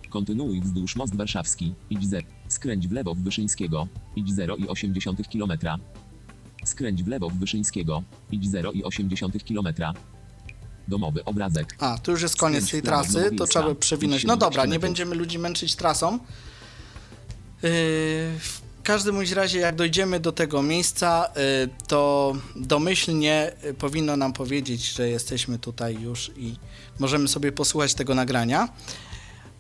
Kontynuuj 0.10 0.62
wzdłuż 0.62 0.96
most 0.96 1.16
warszawski. 1.16 1.74
Idź 1.90 2.08
0. 2.08 2.28
Skręć 2.48 2.88
w 2.88 2.92
lewo 2.92 3.16
w 3.16 3.20
Wyszyńskiego. 3.20 3.88
Idź 4.16 4.34
0,8 4.34 5.24
km. 5.32 5.80
Skręć 6.66 7.04
w 7.04 7.08
lewo 7.08 7.30
w 7.30 7.34
Wyszyńskiego. 7.34 8.04
Idź 8.32 8.50
0,8 8.50 9.40
km. 9.48 9.94
Domowy 10.88 11.26
obrazek. 11.26 11.76
A, 11.80 11.98
tu 11.98 12.12
już 12.12 12.22
jest 12.22 12.36
koniec 12.36 12.64
Skręć 12.64 12.72
tej 12.72 12.82
trasy, 12.82 13.32
to 13.38 13.48
trzeba 13.48 13.68
by 13.68 13.76
przewinąć. 13.76 14.24
No 14.24 14.38
dobra, 14.38 14.62
17 14.62 14.72
nie 14.72 14.80
będziemy 14.80 15.16
ludzi 15.16 15.40
męczyć 15.40 15.76
trasą. 15.76 16.14
Yy, 16.14 17.70
w 18.40 18.62
każdym 18.84 19.16
bądź 19.16 19.32
razie, 19.32 19.60
jak 19.60 19.76
dojdziemy 19.76 20.20
do 20.20 20.32
tego 20.32 20.64
miejsca, 20.64 21.30
yy, 21.36 21.70
to 21.88 22.34
domyślnie 22.56 23.52
yy, 23.64 23.74
powinno 23.74 24.18
nam 24.18 24.34
powiedzieć, 24.34 24.94
że 24.94 25.10
jesteśmy 25.10 25.60
tutaj 25.60 26.02
już 26.02 26.32
i 26.38 26.56
możemy 27.00 27.28
sobie 27.28 27.52
posłuchać 27.52 27.94
tego 27.94 28.16
nagrania. 28.16 28.70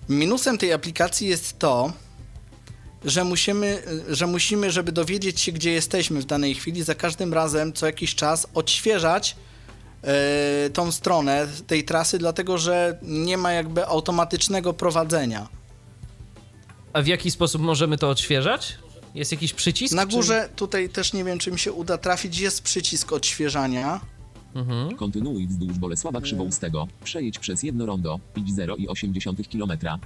Minusem 0.09 0.57
tej 0.57 0.73
aplikacji 0.73 1.27
jest 1.27 1.59
to, 1.59 1.93
że 3.07 3.23
musimy, 3.23 3.83
yy, 4.07 4.15
że 4.15 4.27
musimy, 4.27 4.71
żeby 4.71 4.91
dowiedzieć 4.91 5.41
się, 5.41 5.51
gdzie 5.51 5.71
jesteśmy 5.71 6.21
w 6.21 6.25
danej 6.25 6.55
chwili, 6.55 6.83
za 6.83 6.95
każdym 6.95 7.33
razem 7.33 7.73
co 7.73 7.85
jakiś 7.85 8.15
czas 8.15 8.47
odświeżać 8.53 9.35
e, 10.03 10.69
tą 10.69 10.91
stronę 10.91 11.47
tej 11.67 11.83
trasy, 11.83 12.17
dlatego 12.17 12.57
że 12.57 12.99
nie 13.01 13.37
ma 13.37 13.51
jakby 13.51 13.85
automatycznego 13.85 14.73
prowadzenia. 14.73 15.47
A 16.93 17.01
w 17.01 17.07
jaki 17.07 17.31
sposób 17.31 17.61
możemy 17.61 17.97
to 17.97 18.09
odświeżać? 18.09 18.77
Jest 19.15 19.31
jakiś 19.31 19.53
przycisk? 19.53 19.95
Na 19.95 20.05
czy- 20.05 20.15
górze 20.15 20.49
tutaj 20.55 20.89
też 20.89 21.13
nie 21.13 21.23
wiem, 21.23 21.39
czy 21.39 21.51
mi 21.51 21.59
się 21.59 21.71
uda 21.71 21.97
trafić, 21.97 22.39
jest 22.39 22.61
przycisk 22.61 23.13
odświeżania. 23.13 23.99
Mhm. 24.55 24.95
Kontynuuj 24.95 25.47
wzdłuż 25.47 25.77
Bolesława 25.77 26.21
Krzywoustego. 26.21 26.87
Przejedź 27.03 27.39
przez 27.39 27.63
jedno 27.63 27.85
rondo. 27.85 28.19
Idź 28.35 28.53
0,8 28.53 29.43
km. 29.51 29.99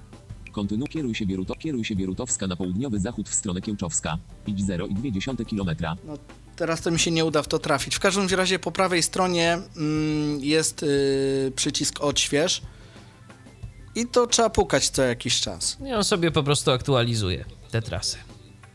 Kontynuuj, 0.52 0.90
kieruj 0.90 1.16
się, 1.16 1.26
Bieruto, 1.26 1.56
kieruj 1.56 1.86
się 1.86 1.96
Bierutowska 1.96 2.48
na 2.48 2.56
południowy 2.56 3.00
zachód 3.00 3.30
w 3.30 3.34
stronę 3.34 3.62
Kiełczowska. 3.62 4.18
Idź 4.48 4.64
0,2 4.64 5.46
km. 5.46 5.98
No, 6.08 6.18
teraz 6.56 6.82
to 6.82 6.92
mi 6.92 7.00
się 7.00 7.12
nie 7.12 7.26
uda 7.26 7.42
w 7.42 7.48
to 7.48 7.60
trafić. 7.60 7.96
W 7.96 8.00
każdym 8.00 8.28
razie 8.30 8.60
po 8.60 8.72
prawej 8.72 9.04
stronie 9.04 9.60
mm, 9.78 10.40
jest 10.40 10.84
y, 10.84 11.52
przycisk 11.56 12.02
odśwież 12.02 12.62
i 13.96 14.08
to 14.08 14.28
trzeba 14.28 14.50
pukać 14.50 14.90
co 14.90 15.04
jakiś 15.04 15.42
czas. 15.42 15.78
I 15.86 15.94
on 15.94 16.04
sobie 16.04 16.32
po 16.32 16.44
prostu 16.44 16.72
aktualizuje 16.72 17.46
tę 17.72 17.82
trasę. 17.82 18.18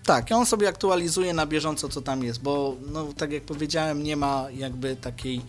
Tak, 0.04 0.32
on 0.32 0.46
sobie 0.46 0.68
aktualizuje 0.68 1.34
na 1.34 1.46
bieżąco, 1.46 1.88
co 1.88 2.02
tam 2.02 2.24
jest, 2.24 2.42
bo 2.42 2.76
no, 2.92 3.12
tak 3.16 3.32
jak 3.32 3.42
powiedziałem, 3.42 4.02
nie 4.02 4.16
ma 4.16 4.46
jakby 4.50 4.96
takiej 4.96 5.40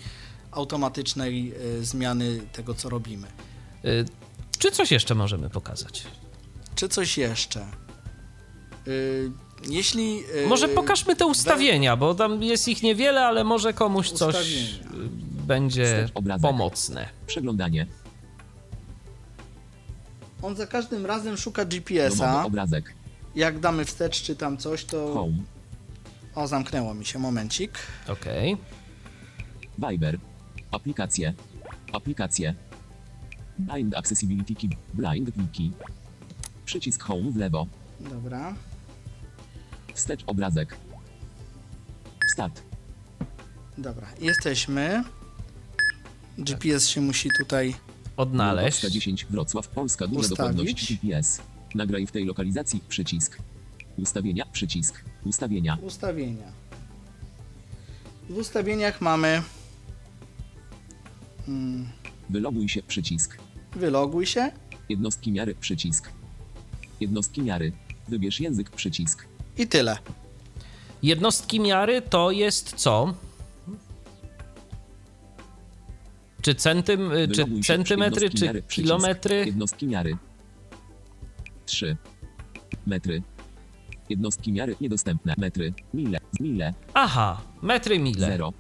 automatycznej 0.51 1.53
y, 1.79 1.85
zmiany 1.85 2.41
tego, 2.51 2.73
co 2.73 2.89
robimy. 2.89 3.27
Czy 4.59 4.71
coś 4.71 4.91
jeszcze 4.91 5.15
możemy 5.15 5.49
pokazać? 5.49 6.03
Czy 6.75 6.89
coś 6.89 7.17
jeszcze? 7.17 7.65
Y, 8.87 9.31
jeśli. 9.69 10.23
y, 10.43 10.47
Może 10.47 10.67
pokażmy 10.67 11.15
te 11.15 11.25
ustawienia, 11.25 11.95
bo 11.95 12.15
tam 12.15 12.43
jest 12.43 12.67
ich 12.67 12.83
niewiele, 12.83 13.25
ale 13.25 13.43
może 13.43 13.73
komuś 13.73 14.11
coś 14.11 14.35
y, 14.35 14.37
Ustawienia. 14.39 15.09
będzie 15.47 16.09
pomocne. 16.41 17.09
Przeglądanie. 17.27 17.87
On 20.41 20.55
za 20.55 20.67
każdym 20.67 21.05
razem 21.05 21.37
szuka 21.37 21.65
GPS-a. 21.65 22.45
obrazek. 22.45 22.93
Jak 23.35 23.59
damy 23.59 23.85
wstecz 23.85 24.21
czy 24.21 24.35
tam 24.35 24.57
coś, 24.57 24.85
to. 24.85 25.13
Home. 25.13 25.37
O, 26.35 26.47
zamknęło 26.47 26.93
mi 26.93 27.05
się, 27.05 27.19
momencik. 27.19 27.71
Okej. 28.07 28.57
Viber. 29.89 30.17
Aplikacje. 30.71 31.33
Aplikacje. 31.93 32.55
Blind 33.59 33.95
Accessibility 33.95 34.55
Key. 34.55 34.69
Blind 34.93 35.29
Wiki. 35.37 35.71
Przycisk 36.65 37.03
Home 37.03 37.31
w 37.31 37.35
lewo. 37.37 37.67
Dobra. 37.99 38.55
Wstecz 39.93 40.23
obrazek. 40.27 40.77
Start. 42.33 42.61
Dobra, 43.77 44.07
jesteśmy. 44.21 45.03
GPS 46.37 46.87
się 46.87 47.01
musi 47.01 47.29
tutaj 47.39 47.75
odnaleźć. 48.17 48.81
10 48.81 49.25
Wrocław, 49.25 49.67
Polska, 49.67 50.07
duża 50.07 50.19
Ustawić. 50.19 50.37
dokładność 50.37 50.93
GPS. 50.93 51.41
Nagraj 51.75 52.07
w 52.07 52.11
tej 52.11 52.25
lokalizacji 52.25 52.81
przycisk. 52.87 53.37
Ustawienia, 53.97 54.45
przycisk. 54.51 55.03
Ustawienia. 55.25 55.77
ustawienia. 55.81 56.51
W 58.29 58.37
ustawieniach 58.37 59.01
mamy 59.01 59.41
mm, 61.47 61.87
Wyloguj 62.29 62.69
się, 62.69 62.83
przycisk. 62.83 63.37
Wyloguj 63.75 64.25
się, 64.25 64.51
Jednostki 64.89 65.31
miary, 65.31 65.55
przycisk. 65.55 66.09
Jednostki 66.99 67.41
miary. 67.41 67.71
Wybierz 68.07 68.39
język, 68.39 68.69
przycisk. 68.69 69.27
i 69.57 69.67
tyle. 69.67 69.97
Jednostki 71.03 71.59
miary 71.59 72.01
to 72.01 72.31
jest 72.31 72.73
co? 72.75 73.13
Czy, 76.41 76.55
centym, 76.55 77.11
y, 77.11 77.27
czy 77.27 77.45
centymetry, 77.63 78.29
czy 78.29 78.45
miary, 78.45 78.61
kilometry? 78.61 79.45
Jednostki 79.45 79.87
miary. 79.87 80.17
3. 81.65 81.97
Metry. 82.85 83.21
Jednostki 84.09 84.51
miary 84.51 84.75
niedostępne. 84.81 85.33
Metry. 85.37 85.73
Mile. 85.93 86.19
Mile. 86.39 86.73
Aha, 86.93 87.41
metry 87.61 87.99
mile. 87.99 88.27
0. 88.27 88.53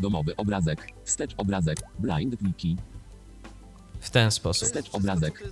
Domowy 0.00 0.36
obrazek. 0.36 0.92
Wstecz 1.04 1.34
obrazek. 1.36 1.78
Blind 1.98 2.42
wiki. 2.42 2.76
W 4.06 4.10
ten 4.10 4.30
sposób. 4.30 4.68
Wstecz 4.68 4.88
obrazek. 4.92 5.42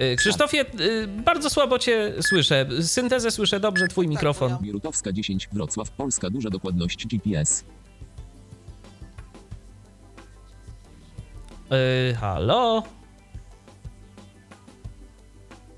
Y, 0.00 0.16
Krzysztofie, 0.16 0.64
y, 0.80 1.06
bardzo 1.06 1.50
słabo 1.50 1.78
cię 1.78 2.14
słyszę. 2.20 2.66
Syntezę 2.82 3.30
słyszę 3.30 3.60
dobrze, 3.60 3.88
twój 3.88 4.08
mikrofon. 4.08 4.52
bo 4.52 4.58
Bierutowska 4.62 5.12
10. 5.12 5.48
Wrocław. 5.52 5.90
Polska. 5.90 6.30
Duża 6.30 6.50
dokładność 6.50 7.06
GPS. 7.06 7.64
Y, 12.10 12.14
halo? 12.14 12.82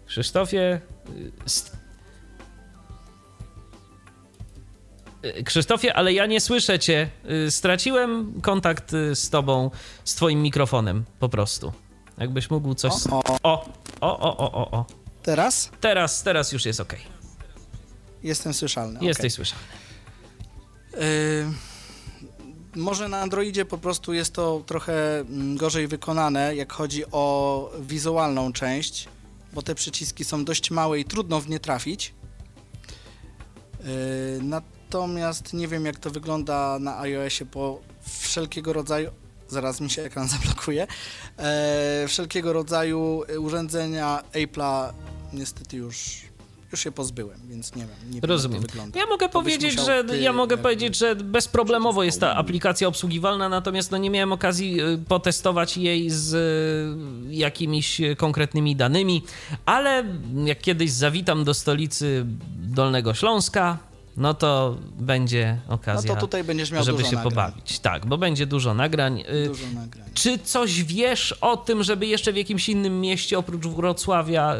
Krzysztofie? 0.07 0.81
Krzysztofie, 5.44 5.94
ale 5.94 6.12
ja 6.12 6.26
nie 6.26 6.40
słyszę 6.40 6.78
cię. 6.78 7.11
Y, 7.46 7.50
Straciłem 7.50 8.40
kontakt 8.42 8.92
y, 8.94 9.16
z 9.16 9.31
tobą, 9.31 9.70
z 10.04 10.14
twoim 10.14 10.42
mikrofonem, 10.42 11.04
po 11.18 11.28
prostu. 11.28 11.72
Jakbyś 12.18 12.50
mógł 12.50 12.74
coś... 12.74 12.92
O, 13.11 13.22
o. 13.42 13.66
O, 14.00 14.18
o, 14.18 14.38
o, 14.38 14.52
o, 14.52 14.70
o. 14.70 14.87
Teraz 15.22 15.70
Teraz, 15.81 16.22
teraz 16.22 16.52
już 16.52 16.64
jest 16.66 16.81
ok. 16.81 16.96
jestem 18.22 18.54
słyszalny. 18.54 19.00
Jesteś 19.02 19.20
okej. 19.20 19.31
słyszalny. 19.31 19.64
Yy, 20.92 22.83
może 22.83 23.09
na 23.09 23.20
Androidzie 23.20 23.64
po 23.64 23.78
prostu 23.78 24.12
jest 24.12 24.33
to 24.35 24.62
trochę 24.66 25.20
mm, 25.20 25.57
gorzej 25.57 25.88
wykonane, 25.88 26.57
jak 26.57 26.72
chodzi 26.72 27.04
o 27.12 27.70
wizualną 27.81 28.52
część, 28.52 29.09
bo 29.52 29.62
te 29.62 29.74
przyciski 29.74 30.24
są 30.24 30.44
dość 30.44 30.70
małe 30.70 31.00
i 31.00 31.04
trudno 31.04 31.40
w 31.40 31.48
nie 31.48 31.61
trafić. 31.61 32.14
Yy, 33.81 33.87
natomiast 34.42 34.77
nie 35.53 35.68
wiem, 35.68 35.85
jak 35.85 35.98
to 35.98 36.11
wygląda 36.11 36.79
na 36.79 36.98
iOSie, 36.98 37.44
bo 37.44 37.81
wszelkiego 38.20 38.72
rodzaju. 38.72 39.11
Zaraz 39.48 39.81
mi 39.81 39.90
się 39.90 40.03
ekran 40.03 40.29
zablokuje. 40.38 40.87
E, 41.38 42.05
wszelkiego 42.09 42.53
rodzaju 42.53 43.22
urządzenia 43.38 44.22
Apple'a 44.35 44.92
niestety 45.33 45.77
już, 45.77 46.20
już 46.72 46.81
się 46.81 46.92
pozbyłem, 46.92 47.40
więc 47.48 47.74
nie 47.74 47.83
wiem. 47.83 47.96
Nie 48.11 48.20
wiem, 48.20 48.31
Rozumiem. 48.31 48.62
Jak 48.62 48.66
to 48.66 48.72
wygląda. 48.72 49.01
Ja 49.01 49.07
mogę 49.07 49.29
powiedzieć, 49.29 49.81
że 49.81 50.05
ty 50.05 50.18
ja 50.20 50.33
mogę 50.33 50.59
powiedzieć, 50.59 50.96
że 50.96 51.16
bezproblemowo 51.16 52.03
jest 52.03 52.20
ta 52.20 52.35
aplikacja 52.37 52.88
obsługiwalna, 52.88 53.48
natomiast 53.48 53.90
no 53.90 53.98
nie 53.98 54.11
miałem 54.11 54.33
okazji 54.33 54.81
y, 54.83 54.98
potestować 55.09 55.77
jej 55.77 56.11
z 56.11 56.35
y, 56.35 57.35
jakimiś 57.35 58.01
konkretnymi 58.16 58.77
danymi, 58.77 59.24
ale 59.66 60.05
jak 60.44 60.61
kiedyś 60.61 60.90
zawitam 60.90 61.44
do 61.44 61.55
stolicy 61.55 62.27
Dolnego 62.57 63.14
Śląska, 63.14 63.88
no 64.18 64.35
to 64.35 64.76
będzie 64.98 65.59
No 65.68 65.74
okazja, 65.74 66.14
to 66.14 66.20
tutaj 66.20 66.44
będziesz 66.44 66.70
miał 66.70 66.85
żeby 66.85 66.98
się 67.04 67.04
nagrań. 67.04 67.24
pobawić. 67.24 67.78
Tak, 67.78 68.07
bo 68.07 68.18
będzie 68.18 68.46
dużo 68.46 68.74
nagrań. 68.74 69.20
Y, 69.20 69.46
Dużo 69.48 69.66
nagrań. 69.74 70.09
Czy 70.14 70.38
coś 70.38 70.85
wiesz 70.85 71.33
o 71.33 71.57
tym, 71.57 71.83
żeby 71.83 72.07
jeszcze 72.07 72.33
w 72.33 72.37
jakimś 72.37 72.68
innym 72.68 73.00
mieście 73.00 73.38
oprócz 73.38 73.66
Wrocławia 73.66 74.54
y, 74.57 74.59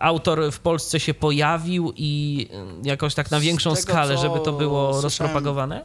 autor 0.00 0.52
w 0.52 0.58
Polsce 0.58 1.00
się 1.00 1.14
pojawił 1.14 1.92
i 1.96 2.46
y, 2.84 2.88
jakoś 2.88 3.14
tak 3.14 3.30
na 3.30 3.40
większą 3.40 3.70
tego, 3.70 3.82
skalę, 3.82 4.18
żeby 4.18 4.40
to 4.40 4.52
było 4.52 5.00
rozpropagowane? 5.00 5.84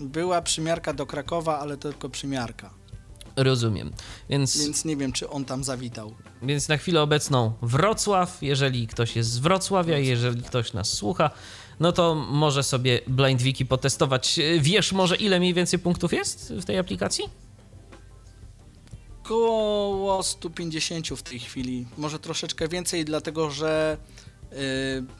Była 0.00 0.42
przymiarka 0.42 0.92
do 0.92 1.06
Krakowa, 1.06 1.58
ale 1.58 1.76
to 1.76 1.90
tylko 1.90 2.08
przymiarka. 2.08 2.70
Rozumiem. 3.36 3.92
Więc, 4.28 4.56
więc... 4.56 4.64
Więc 4.64 4.84
nie 4.84 4.96
wiem, 4.96 5.12
czy 5.12 5.30
on 5.30 5.44
tam 5.44 5.64
zawitał. 5.64 6.14
na 6.68 6.76
chwilę 6.76 7.02
obecną 7.02 7.52
Wrocław, 7.62 8.38
jeżeli 8.42 8.86
ktoś 8.86 9.16
jest 9.16 9.30
z 9.30 9.38
Wrocławia, 9.38 9.98
jeżeli 9.98 10.42
ktoś 10.42 10.72
nas 10.72 10.92
słucha, 10.92 11.30
no 11.80 11.92
to 11.92 12.14
może 12.14 12.62
sobie 12.62 13.00
Blind 13.06 13.42
Wiki 13.42 13.66
potestować. 13.66 14.40
Wiesz 14.60 14.92
może 14.92 15.16
ile 15.16 15.40
mniej 15.40 15.54
więcej 15.54 15.78
punktów 15.78 16.12
jest 16.12 16.52
w 16.52 16.64
tej 16.64 16.78
aplikacji? 16.78 17.24
Koło 19.22 20.22
150 20.22 21.08
w 21.08 21.22
tej 21.22 21.38
chwili, 21.38 21.86
może 21.98 22.18
troszeczkę 22.18 22.68
więcej, 22.68 23.04
dlatego 23.04 23.50
że 23.50 23.96
y, 24.52 24.56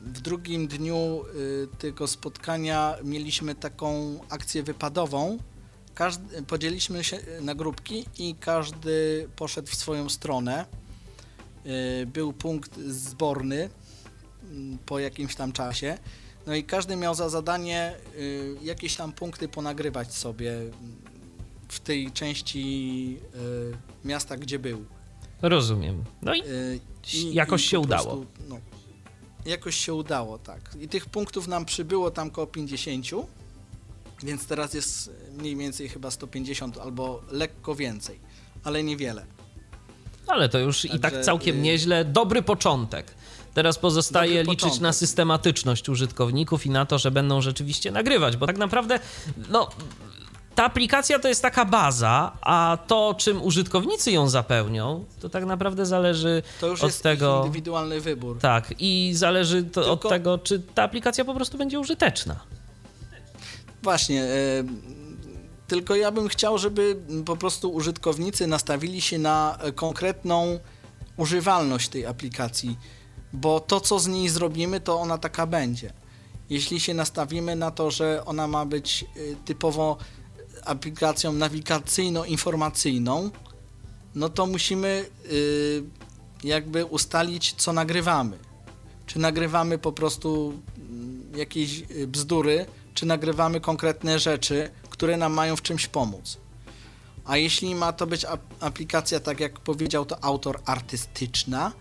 w 0.01 0.21
drugim 0.21 0.69
dniu 0.69 1.23
y, 1.35 1.69
tego 1.79 2.07
spotkania 2.07 2.97
mieliśmy 3.05 3.55
taką 3.55 4.21
akcję 4.29 4.63
wypadową. 4.63 5.39
Każdy, 5.95 6.43
podzieliliśmy 6.43 7.05
się 7.05 7.19
na 7.41 7.55
grupki 7.55 8.05
i 8.19 8.35
każdy 8.41 9.29
poszedł 9.37 9.69
w 9.69 9.75
swoją 9.75 10.09
stronę. 10.09 10.65
Y, 12.03 12.07
Był 12.07 12.33
punkt 12.33 12.81
zborny 12.81 13.71
mm, 14.51 14.79
po 14.87 14.99
jakimś 14.99 15.35
tam 15.35 15.53
czasie. 15.53 15.99
No 16.47 16.55
i 16.55 16.65
każdy 16.65 16.97
miał 16.97 17.15
za 17.15 17.29
zadanie 17.29 17.95
y, 18.17 18.57
jakieś 18.63 18.97
tam 18.97 19.13
punkty 19.13 19.49
ponagrywać 19.49 20.15
sobie 20.15 20.53
w 21.69 21.81
tej 21.81 22.13
części 22.13 23.19
y, 24.05 24.07
miasta, 24.09 24.37
gdzie 24.37 24.59
był. 24.59 24.85
Rozumiem. 25.43 26.05
No 26.23 26.35
i 26.35 26.41
Y, 26.43 26.81
Jakoś 27.33 27.65
się 27.65 27.77
po 27.77 27.83
udało. 27.83 28.05
prostu, 28.17 28.27
no, 28.49 28.59
jakoś 29.47 29.75
się 29.77 29.95
udało, 29.95 30.39
tak. 30.39 30.61
I 30.81 30.89
tych 30.89 31.07
punktów 31.07 31.49
nam 31.49 31.65
przybyło 31.65 32.11
tam 32.11 32.31
koło 32.31 32.47
50, 32.47 33.07
więc 34.23 34.47
teraz 34.47 34.75
jest 34.75 35.11
mniej 35.39 35.57
więcej 35.57 35.89
chyba 35.89 36.11
150 36.11 36.79
albo 36.79 37.23
lekko 37.31 37.75
więcej, 37.75 38.19
ale 38.65 38.83
niewiele. 38.85 39.27
Ale 40.27 40.49
to 40.49 40.59
już 40.59 40.85
i 40.85 40.89
tak 40.89 41.01
Także, 41.01 41.21
całkiem 41.23 41.57
y- 41.57 41.59
nieźle. 41.61 42.05
Dobry 42.05 42.43
początek. 42.43 43.15
Teraz 43.55 43.79
pozostaje 43.79 44.45
Dobry 44.45 44.51
liczyć 44.51 44.81
na 44.81 44.93
systematyczność 44.93 45.89
użytkowników 45.89 46.67
i 46.67 46.71
na 46.71 46.87
to, 46.87 46.99
że 46.99 47.11
będą 47.11 47.41
rzeczywiście 47.41 47.91
nagrywać, 47.91 48.37
bo 48.37 48.47
tak 48.47 48.59
naprawdę, 48.59 48.99
no. 49.51 49.69
Ta 50.55 50.65
aplikacja 50.65 51.19
to 51.19 51.29
jest 51.29 51.43
taka 51.43 51.65
baza, 51.65 52.33
a 52.41 52.79
to, 52.87 53.15
czym 53.19 53.43
użytkownicy 53.43 54.13
ją 54.13 54.29
zapełnią, 54.29 55.05
to 55.21 55.29
tak 55.29 55.45
naprawdę 55.45 55.87
zależy 55.87 56.43
To 56.61 56.67
już 56.67 56.81
od 56.81 56.87
jest 56.87 57.03
tego. 57.03 57.43
indywidualny 57.47 58.01
wybór. 58.01 58.39
Tak, 58.39 58.75
i 58.79 59.11
zależy 59.15 59.63
to 59.65 59.81
od 59.81 60.01
Tylko- 60.01 60.09
tego, 60.09 60.39
czy 60.39 60.59
ta 60.75 60.83
aplikacja 60.83 61.25
po 61.25 61.35
prostu 61.35 61.59
będzie 61.59 61.81
użyteczna. 61.81 62.37
Właśnie. 63.85 64.23
e, 64.23 64.65
tylko 65.67 65.95
ja 65.95 66.11
bym 66.11 66.29
chciał, 66.29 66.59
żeby 66.59 66.97
po 67.27 67.37
prostu 67.37 67.71
użytkownicy 67.71 68.47
nastawili 68.47 69.01
się 69.01 69.19
na 69.19 69.59
konkretną 69.75 70.59
używalność 71.17 71.89
tej 71.89 72.07
aplikacji, 72.07 72.79
bo 73.33 73.61
to, 73.61 73.81
co 73.81 73.99
z 73.99 74.07
niej 74.07 74.29
zrobimy, 74.29 74.81
to 74.81 75.01
ona 75.01 75.19
taka 75.19 75.47
będzie. 75.47 75.93
Jeśli 76.51 76.81
się 76.81 76.95
nastawimy 76.95 77.57
na 77.57 77.71
to, 77.71 77.91
że 77.91 78.25
ona 78.25 78.47
ma 78.47 78.67
być 78.67 79.05
e, 79.05 79.07
typowo 79.45 79.97
aplikacją 80.65 81.33
nawigacyjno-informacyjną, 81.33 83.31
no 84.15 84.29
to 84.29 84.47
musimy 84.47 85.07
e, 85.25 85.29
jakby 86.47 86.85
ustalić, 86.85 87.55
co 87.57 87.73
nagrywamy. 87.73 88.39
Czy 89.07 89.19
nagrywamy 89.19 89.79
po 89.79 89.93
prostu 89.93 90.53
jakieś 91.37 91.83
bzdury, 92.07 92.67
czy 92.95 93.07
nagrywamy 93.07 93.61
konkretne 93.61 94.19
rzeczy, 94.19 94.71
które 94.91 95.17
nam 95.17 95.33
mają 95.33 95.57
w 95.57 95.63
czymś 95.63 95.87
pomóc. 95.87 96.39
A 97.25 97.37
jeśli 97.37 97.75
ma 97.75 97.93
to 97.93 98.07
być 98.07 98.25
ap- 98.25 98.55
aplikacja, 98.61 99.21
tak 99.21 99.41
jak 99.41 99.61
powiedział 99.61 100.07
to 100.07 100.25
autor, 100.25 100.61
artystyczna, 100.67 101.73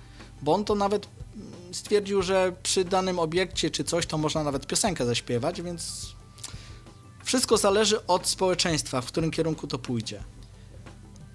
bo 0.41 0.54
on 0.54 0.65
to 0.65 0.76
nawet 0.76 1.08
mm, 1.36 1.73
stwierdził, 1.73 2.21
że 2.21 2.54
przy 2.63 2.86
danym 2.86 3.19
obiekcie 3.19 3.71
czy 3.71 3.84
coś, 3.84 4.06
to 4.06 4.17
można 4.17 4.43
nawet 4.43 4.67
piosenkę 4.67 5.06
zaśpiewać, 5.06 5.62
więc 5.62 6.13
wszystko 7.23 7.58
zależy 7.58 8.06
od 8.08 8.28
społeczeństwa, 8.28 9.02
w 9.02 9.06
którym 9.06 9.32
kierunku 9.32 9.67
to 9.67 9.80
pójdzie. 9.80 10.23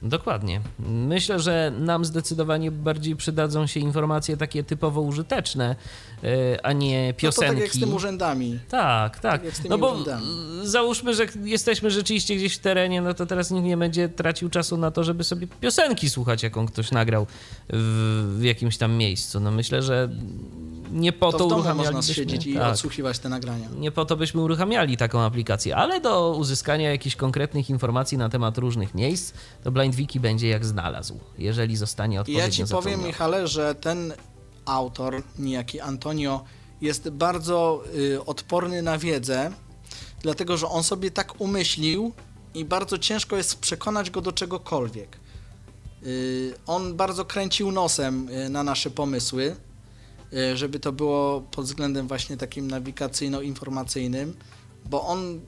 Dokładnie. 0.03 0.61
Myślę, 0.89 1.41
że 1.41 1.73
nam 1.79 2.05
zdecydowanie 2.05 2.71
bardziej 2.71 3.17
przydadzą 3.17 3.67
się 3.67 3.81
informacje 3.81 4.37
takie 4.37 4.65
typowo 4.65 5.01
użyteczne, 5.01 5.77
e, 6.25 6.67
a 6.67 6.73
nie 6.73 7.15
piosenki. 7.17 7.55
No 7.55 7.55
tak 7.55 7.63
jak 7.63 7.77
z 7.77 7.81
tym 7.81 7.95
urzędami. 7.95 8.59
Tak, 8.69 9.21
tak. 9.21 9.43
tak 9.43 9.53
no 9.69 9.79
bo 9.79 9.93
urzędami. 9.93 10.27
załóżmy, 10.63 11.15
że 11.15 11.27
jesteśmy 11.45 11.91
rzeczywiście 11.91 12.37
gdzieś 12.37 12.55
w 12.55 12.59
terenie, 12.59 13.01
no 13.01 13.15
to 13.15 13.27
teraz 13.27 13.51
nikt 13.51 13.67
nie 13.67 13.77
będzie 13.77 14.09
tracił 14.09 14.49
czasu 14.51 14.77
na 14.77 14.91
to, 14.91 15.05
żeby 15.05 15.25
sobie 15.25 15.47
piosenki 15.61 16.11
słuchać, 16.11 16.43
jaką 16.43 16.67
ktoś 16.67 16.91
nagrał 16.91 17.27
w, 17.69 18.37
w 18.39 18.43
jakimś 18.43 18.77
tam 18.77 18.93
miejscu. 18.93 19.41
No 19.41 19.51
myślę, 19.51 19.83
że 19.83 20.09
nie 20.93 21.13
po 21.13 21.33
to, 21.33 21.39
to 21.39 21.75
można 21.75 22.03
siedzieć 22.03 22.47
i 22.47 22.55
tak, 22.55 22.73
odsłuchiwać 22.73 23.19
te 23.19 23.29
nagrania. 23.29 23.69
Nie 23.77 23.91
po 23.91 24.05
to 24.05 24.17
byśmy 24.17 24.41
uruchamiali 24.41 24.97
taką 24.97 25.21
aplikację, 25.21 25.77
ale 25.77 26.01
do 26.01 26.35
uzyskania 26.35 26.91
jakichś 26.91 27.17
konkretnych 27.17 27.71
informacji 27.71 28.19
na 28.19 28.29
temat 28.29 28.59
różnych 28.59 28.95
miejsc, 28.95 29.33
to 29.65 29.71
BlindWiki 29.71 30.21
będzie 30.21 30.49
jak 30.49 30.65
znalazł, 30.65 31.21
jeżeli 31.39 31.77
zostanie 31.77 32.21
odpowiednio 32.21 32.45
Ja 32.45 32.51
ci 32.51 32.65
powiem, 32.65 33.05
Michale, 33.05 33.49
że 33.49 33.75
ten 33.75 34.13
autor, 34.65 35.23
niejaki 35.39 35.81
Antonio, 35.81 36.45
jest 36.81 37.11
bardzo 37.11 37.83
y, 37.97 38.25
odporny 38.25 38.83
na 38.83 38.99
wiedzę, 38.99 39.51
dlatego 40.23 40.57
że 40.57 40.69
on 40.69 40.83
sobie 40.83 41.11
tak 41.11 41.41
umyślił 41.41 42.13
i 42.55 42.65
bardzo 42.65 42.99
ciężko 42.99 43.37
jest 43.37 43.61
przekonać 43.61 44.11
go 44.11 44.21
do 44.21 44.33
czegokolwiek. 44.33 45.19
Y, 46.07 46.55
on 46.67 46.95
bardzo 46.95 47.25
kręcił 47.25 47.73
nosem 47.73 48.29
y, 48.29 48.49
na 48.49 48.63
nasze 48.63 48.91
pomysły 48.91 49.57
żeby 50.55 50.81
to 50.81 50.93
było 50.93 51.41
pod 51.41 51.65
względem 51.65 52.09
właśnie 52.09 52.37
takim 52.37 52.71
nawigacyjno-informacyjnym, 52.71 54.33
bo 54.85 55.07
on 55.07 55.41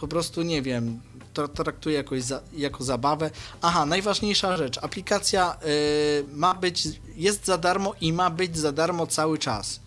po 0.00 0.08
prostu, 0.08 0.42
nie 0.42 0.62
wiem, 0.62 1.00
to 1.32 1.48
traktuje 1.48 1.96
jakoś 1.96 2.22
za, 2.22 2.40
jako 2.52 2.84
zabawę. 2.84 3.30
Aha, 3.62 3.86
najważniejsza 3.86 4.56
rzecz, 4.56 4.78
aplikacja 4.78 5.56
y, 5.66 6.24
ma 6.34 6.54
być, 6.54 6.88
jest 7.16 7.46
za 7.46 7.58
darmo 7.58 7.94
i 8.00 8.12
ma 8.12 8.30
być 8.30 8.58
za 8.58 8.72
darmo 8.72 9.06
cały 9.06 9.38
czas. 9.38 9.80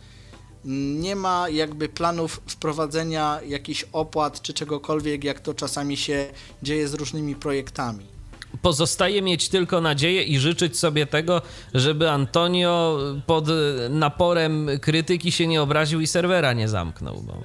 Nie 0.96 1.16
ma 1.16 1.50
jakby 1.50 1.90
planów 1.90 2.42
wprowadzenia 2.48 3.40
jakichś 3.48 3.86
opłat 3.92 4.42
czy 4.42 4.54
czegokolwiek, 4.54 5.24
jak 5.24 5.40
to 5.40 5.54
czasami 5.54 5.98
się 5.98 6.28
dzieje 6.64 6.88
z 6.88 6.94
różnymi 6.94 7.36
projektami. 7.36 8.13
Pozostaje 8.62 9.22
mieć 9.22 9.50
tylko 9.50 9.82
nadzieję 9.82 10.24
i 10.24 10.40
życzyć 10.40 10.80
sobie 10.80 11.06
tego, 11.06 11.42
żeby 11.74 12.10
Antonio 12.10 13.00
pod 13.26 13.46
naporem 13.90 14.70
krytyki 14.82 15.32
się 15.32 15.48
nie 15.48 15.62
obraził 15.62 16.02
i 16.02 16.08
serwera 16.08 16.54
nie 16.54 16.70
zamknął. 16.70 17.22
Bo... 17.22 17.38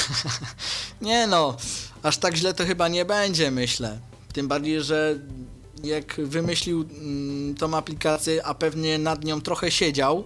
nie 1.06 1.26
no, 1.26 1.56
aż 2.02 2.18
tak 2.18 2.36
źle 2.36 2.54
to 2.54 2.64
chyba 2.64 2.88
nie 2.88 3.04
będzie, 3.04 3.50
myślę. 3.50 3.98
Tym 4.32 4.48
bardziej, 4.48 4.82
że 4.82 5.18
jak 5.84 6.14
wymyślił 6.14 6.84
mm, 7.00 7.54
tą 7.54 7.76
aplikację, 7.76 8.46
a 8.46 8.54
pewnie 8.54 8.98
nad 8.98 9.24
nią 9.24 9.40
trochę 9.40 9.70
siedział, 9.70 10.24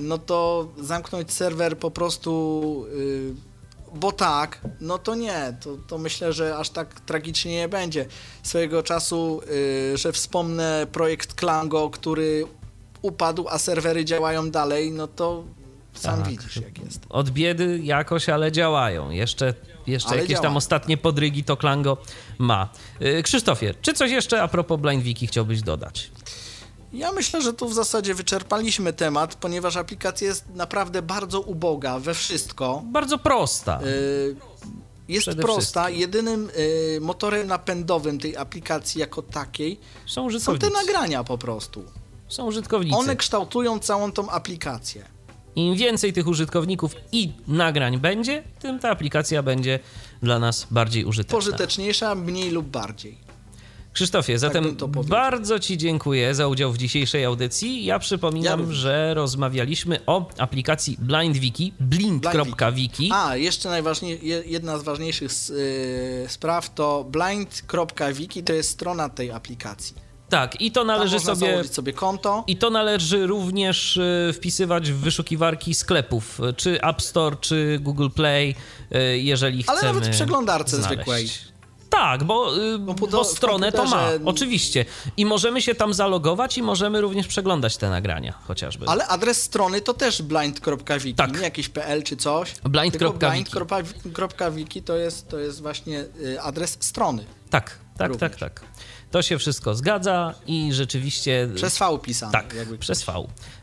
no 0.00 0.18
to 0.18 0.68
zamknąć 0.78 1.32
serwer 1.32 1.78
po 1.78 1.90
prostu. 1.90 2.84
Yy, 2.96 3.51
bo 3.94 4.12
tak, 4.12 4.60
no 4.80 4.98
to 4.98 5.14
nie, 5.14 5.56
to, 5.60 5.76
to 5.86 5.98
myślę, 5.98 6.32
że 6.32 6.56
aż 6.56 6.70
tak 6.70 7.00
tragicznie 7.00 7.52
nie 7.52 7.68
będzie. 7.68 8.06
Swojego 8.42 8.82
czasu, 8.82 9.40
yy, 9.90 9.96
że 9.96 10.12
wspomnę 10.12 10.86
projekt 10.92 11.34
Klango, 11.34 11.90
który 11.90 12.46
upadł, 13.02 13.48
a 13.48 13.58
serwery 13.58 14.04
działają 14.04 14.50
dalej, 14.50 14.92
no 14.92 15.06
to 15.06 15.44
sam 15.94 16.22
tak. 16.22 16.28
widzisz 16.30 16.56
jak 16.56 16.78
jest. 16.78 17.00
Od 17.08 17.30
biedy 17.30 17.80
jakoś, 17.82 18.28
ale 18.28 18.52
działają. 18.52 19.10
Jeszcze, 19.10 19.54
jeszcze 19.86 20.08
ale 20.08 20.16
jakieś 20.16 20.30
działa. 20.30 20.42
tam 20.42 20.56
ostatnie 20.56 20.96
podrygi 20.96 21.44
to 21.44 21.56
Klango 21.56 21.96
ma. 22.38 22.68
Yy, 23.00 23.22
Krzysztofie, 23.22 23.74
czy 23.82 23.94
coś 23.94 24.10
jeszcze 24.10 24.42
a 24.42 24.48
propos 24.48 24.80
Blind 24.80 25.02
Wiki 25.02 25.26
chciałbyś 25.26 25.62
dodać? 25.62 26.10
Ja 26.92 27.12
myślę, 27.12 27.42
że 27.42 27.52
tu 27.52 27.68
w 27.68 27.74
zasadzie 27.74 28.14
wyczerpaliśmy 28.14 28.92
temat, 28.92 29.34
ponieważ 29.34 29.76
aplikacja 29.76 30.28
jest 30.28 30.44
naprawdę 30.54 31.02
bardzo 31.02 31.40
uboga 31.40 31.98
we 31.98 32.14
wszystko. 32.14 32.82
Bardzo 32.84 33.18
prosta. 33.18 33.80
Y 33.82 34.36
jest 35.08 35.24
Przede 35.24 35.42
prosta. 35.42 35.82
Wszystkim. 35.84 36.00
Jedynym 36.00 36.50
y, 36.96 36.98
motorem 37.00 37.46
napędowym 37.46 38.18
tej 38.18 38.36
aplikacji 38.36 39.00
jako 39.00 39.22
takiej 39.22 39.80
są, 40.06 40.40
są 40.40 40.58
te 40.58 40.70
nagrania 40.70 41.24
po 41.24 41.38
prostu. 41.38 41.84
Są 42.28 42.46
użytkownicy. 42.46 42.96
One 42.96 43.16
kształtują 43.16 43.78
całą 43.78 44.12
tą 44.12 44.30
aplikację. 44.30 45.04
Im 45.56 45.76
więcej 45.76 46.12
tych 46.12 46.26
użytkowników 46.26 46.94
i 47.12 47.32
nagrań 47.48 47.98
będzie, 47.98 48.42
tym 48.58 48.78
ta 48.78 48.90
aplikacja 48.90 49.42
będzie 49.42 49.78
dla 50.22 50.38
nas 50.38 50.66
bardziej 50.70 51.04
użyteczna. 51.04 51.38
Pożyteczniejsza, 51.38 52.14
mniej 52.14 52.50
lub 52.50 52.66
bardziej. 52.66 53.18
Krzysztofie, 53.92 54.32
tak 54.32 54.40
zatem 54.40 54.76
tak 54.76 54.88
bardzo 54.90 55.58
Ci 55.58 55.78
dziękuję 55.78 56.34
za 56.34 56.48
udział 56.48 56.72
w 56.72 56.78
dzisiejszej 56.78 57.24
audycji. 57.24 57.84
Ja 57.84 57.98
przypominam, 57.98 58.60
ja 58.60 58.72
że 58.72 59.14
rozmawialiśmy 59.14 60.00
o 60.06 60.30
aplikacji 60.38 60.96
BlindWiki, 60.98 61.72
blind.wiki. 61.80 63.10
A, 63.14 63.36
jeszcze 63.36 63.68
najważniejsza, 63.68 64.24
jedna 64.46 64.78
z 64.78 64.82
ważniejszych 64.82 65.30
yy, 65.48 66.28
spraw 66.28 66.74
to 66.74 67.04
blind.wiki 67.04 68.42
to 68.42 68.52
jest 68.52 68.70
strona 68.70 69.08
tej 69.08 69.30
aplikacji. 69.30 69.96
Tak, 70.28 70.60
i 70.60 70.72
to 70.72 70.84
należy 70.84 71.20
sobie, 71.20 71.64
sobie 71.64 71.92
konto. 71.92 72.44
I 72.46 72.56
to 72.56 72.70
należy 72.70 73.26
również 73.26 73.96
y, 73.96 74.32
wpisywać 74.34 74.92
w 74.92 74.96
wyszukiwarki 74.96 75.74
sklepów, 75.74 76.40
czy 76.56 76.82
App 76.82 77.02
Store, 77.02 77.36
czy 77.40 77.78
Google 77.80 78.08
Play, 78.08 78.54
y, 78.94 79.18
jeżeli 79.18 79.62
chcemy. 79.62 79.78
Ale 79.78 79.88
nawet 79.88 80.06
w 80.06 80.10
przeglądarce 80.10 80.76
znaleźć. 80.76 80.94
zwykłej. 80.94 81.51
Tak, 81.92 82.24
bo, 82.24 82.56
y, 82.56 82.78
bo 83.10 83.24
stronę 83.24 83.72
to 83.72 83.84
ma, 83.84 84.08
oczywiście. 84.24 84.84
I 85.16 85.26
możemy 85.26 85.62
się 85.62 85.74
tam 85.74 85.94
zalogować 85.94 86.58
i 86.58 86.62
możemy 86.62 87.00
również 87.00 87.26
przeglądać 87.26 87.76
te 87.76 87.90
nagrania 87.90 88.32
chociażby. 88.32 88.86
Ale 88.88 89.06
adres 89.06 89.42
strony 89.42 89.80
to 89.80 89.94
też 89.94 90.22
blind.wiki, 90.22 91.14
tak. 91.14 91.32
nie 91.32 91.40
jakiś 91.40 91.68
pl 91.68 92.02
czy 92.02 92.16
coś. 92.16 92.54
Blind.wiki. 92.64 93.54
Blind.wiki 94.04 94.82
to 94.82 94.96
jest, 94.96 95.28
to 95.28 95.38
jest 95.38 95.62
właśnie 95.62 96.04
y, 96.20 96.40
adres 96.40 96.76
strony. 96.80 97.24
Tak, 97.50 97.78
tak, 97.96 98.08
również. 98.08 98.30
tak, 98.30 98.40
tak. 98.40 98.64
To 99.10 99.22
się 99.22 99.38
wszystko 99.38 99.74
zgadza 99.74 100.34
i 100.46 100.72
rzeczywiście... 100.72 101.48
Przez 101.54 101.78
V 101.78 101.98
pisane. 102.02 102.32
Tak, 102.32 102.54
przez 102.78 103.04
V. 103.04 103.12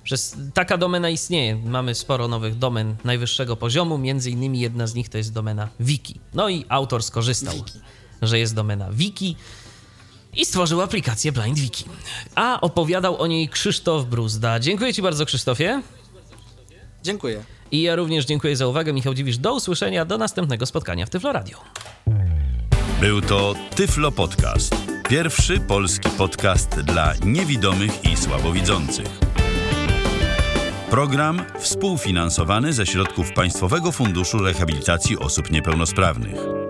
Przez, 0.04 0.36
taka 0.54 0.78
domena 0.78 1.10
istnieje. 1.10 1.56
Mamy 1.56 1.96
sporo 1.96 2.28
nowych 2.28 2.58
domen 2.58 2.96
najwyższego 3.04 3.56
poziomu, 3.56 3.98
między 3.98 4.32
innymi 4.32 4.60
jedna 4.60 4.88
z 4.88 4.94
nich 4.94 5.10
to 5.10 5.18
jest 5.18 5.34
domena 5.34 5.68
Wiki. 5.80 6.20
No 6.34 6.50
i 6.50 6.66
autor 6.70 7.04
skorzystał. 7.04 7.54
Wiki 7.54 7.80
że 8.22 8.40
jest 8.40 8.56
domena 8.56 8.88
wiki 8.92 9.36
i 10.34 10.46
stworzył 10.46 10.82
aplikację 10.82 11.32
Blind 11.32 11.60
Wiki. 11.60 11.86
A 12.36 12.62
opowiadał 12.62 13.22
o 13.22 13.28
niej 13.28 13.50
Krzysztof 13.50 14.06
Bruzda. 14.06 14.60
Dziękuję 14.60 14.94
Ci 14.94 15.02
bardzo, 15.02 15.26
Krzysztofie. 15.26 15.82
Dziękuję. 17.04 17.44
I 17.72 17.82
ja 17.82 17.96
również 17.96 18.26
dziękuję 18.26 18.56
za 18.56 18.68
uwagę. 18.68 18.94
Michał 18.94 19.14
Dziwisz, 19.14 19.38
do 19.38 19.56
usłyszenia, 19.56 20.06
do 20.06 20.18
następnego 20.18 20.66
spotkania 20.66 21.06
w 21.06 21.10
Tyflo 21.10 21.34
Radio. 21.34 21.58
Był 23.02 23.22
to 23.22 23.56
Tyflo 23.76 24.12
Podcast. 24.12 24.76
Pierwszy 25.10 25.60
polski 25.60 26.10
podcast 26.10 26.70
dla 26.70 27.14
niewidomych 27.26 28.06
i 28.06 28.18
słabowidzących. 28.18 29.08
Program 30.90 31.46
współfinansowany 31.60 32.74
ze 32.74 32.86
środków 32.86 33.34
Państwowego 33.34 33.92
Funduszu 33.92 34.38
Rehabilitacji 34.38 35.20
Osób 35.20 35.52
Niepełnosprawnych. 35.52 36.69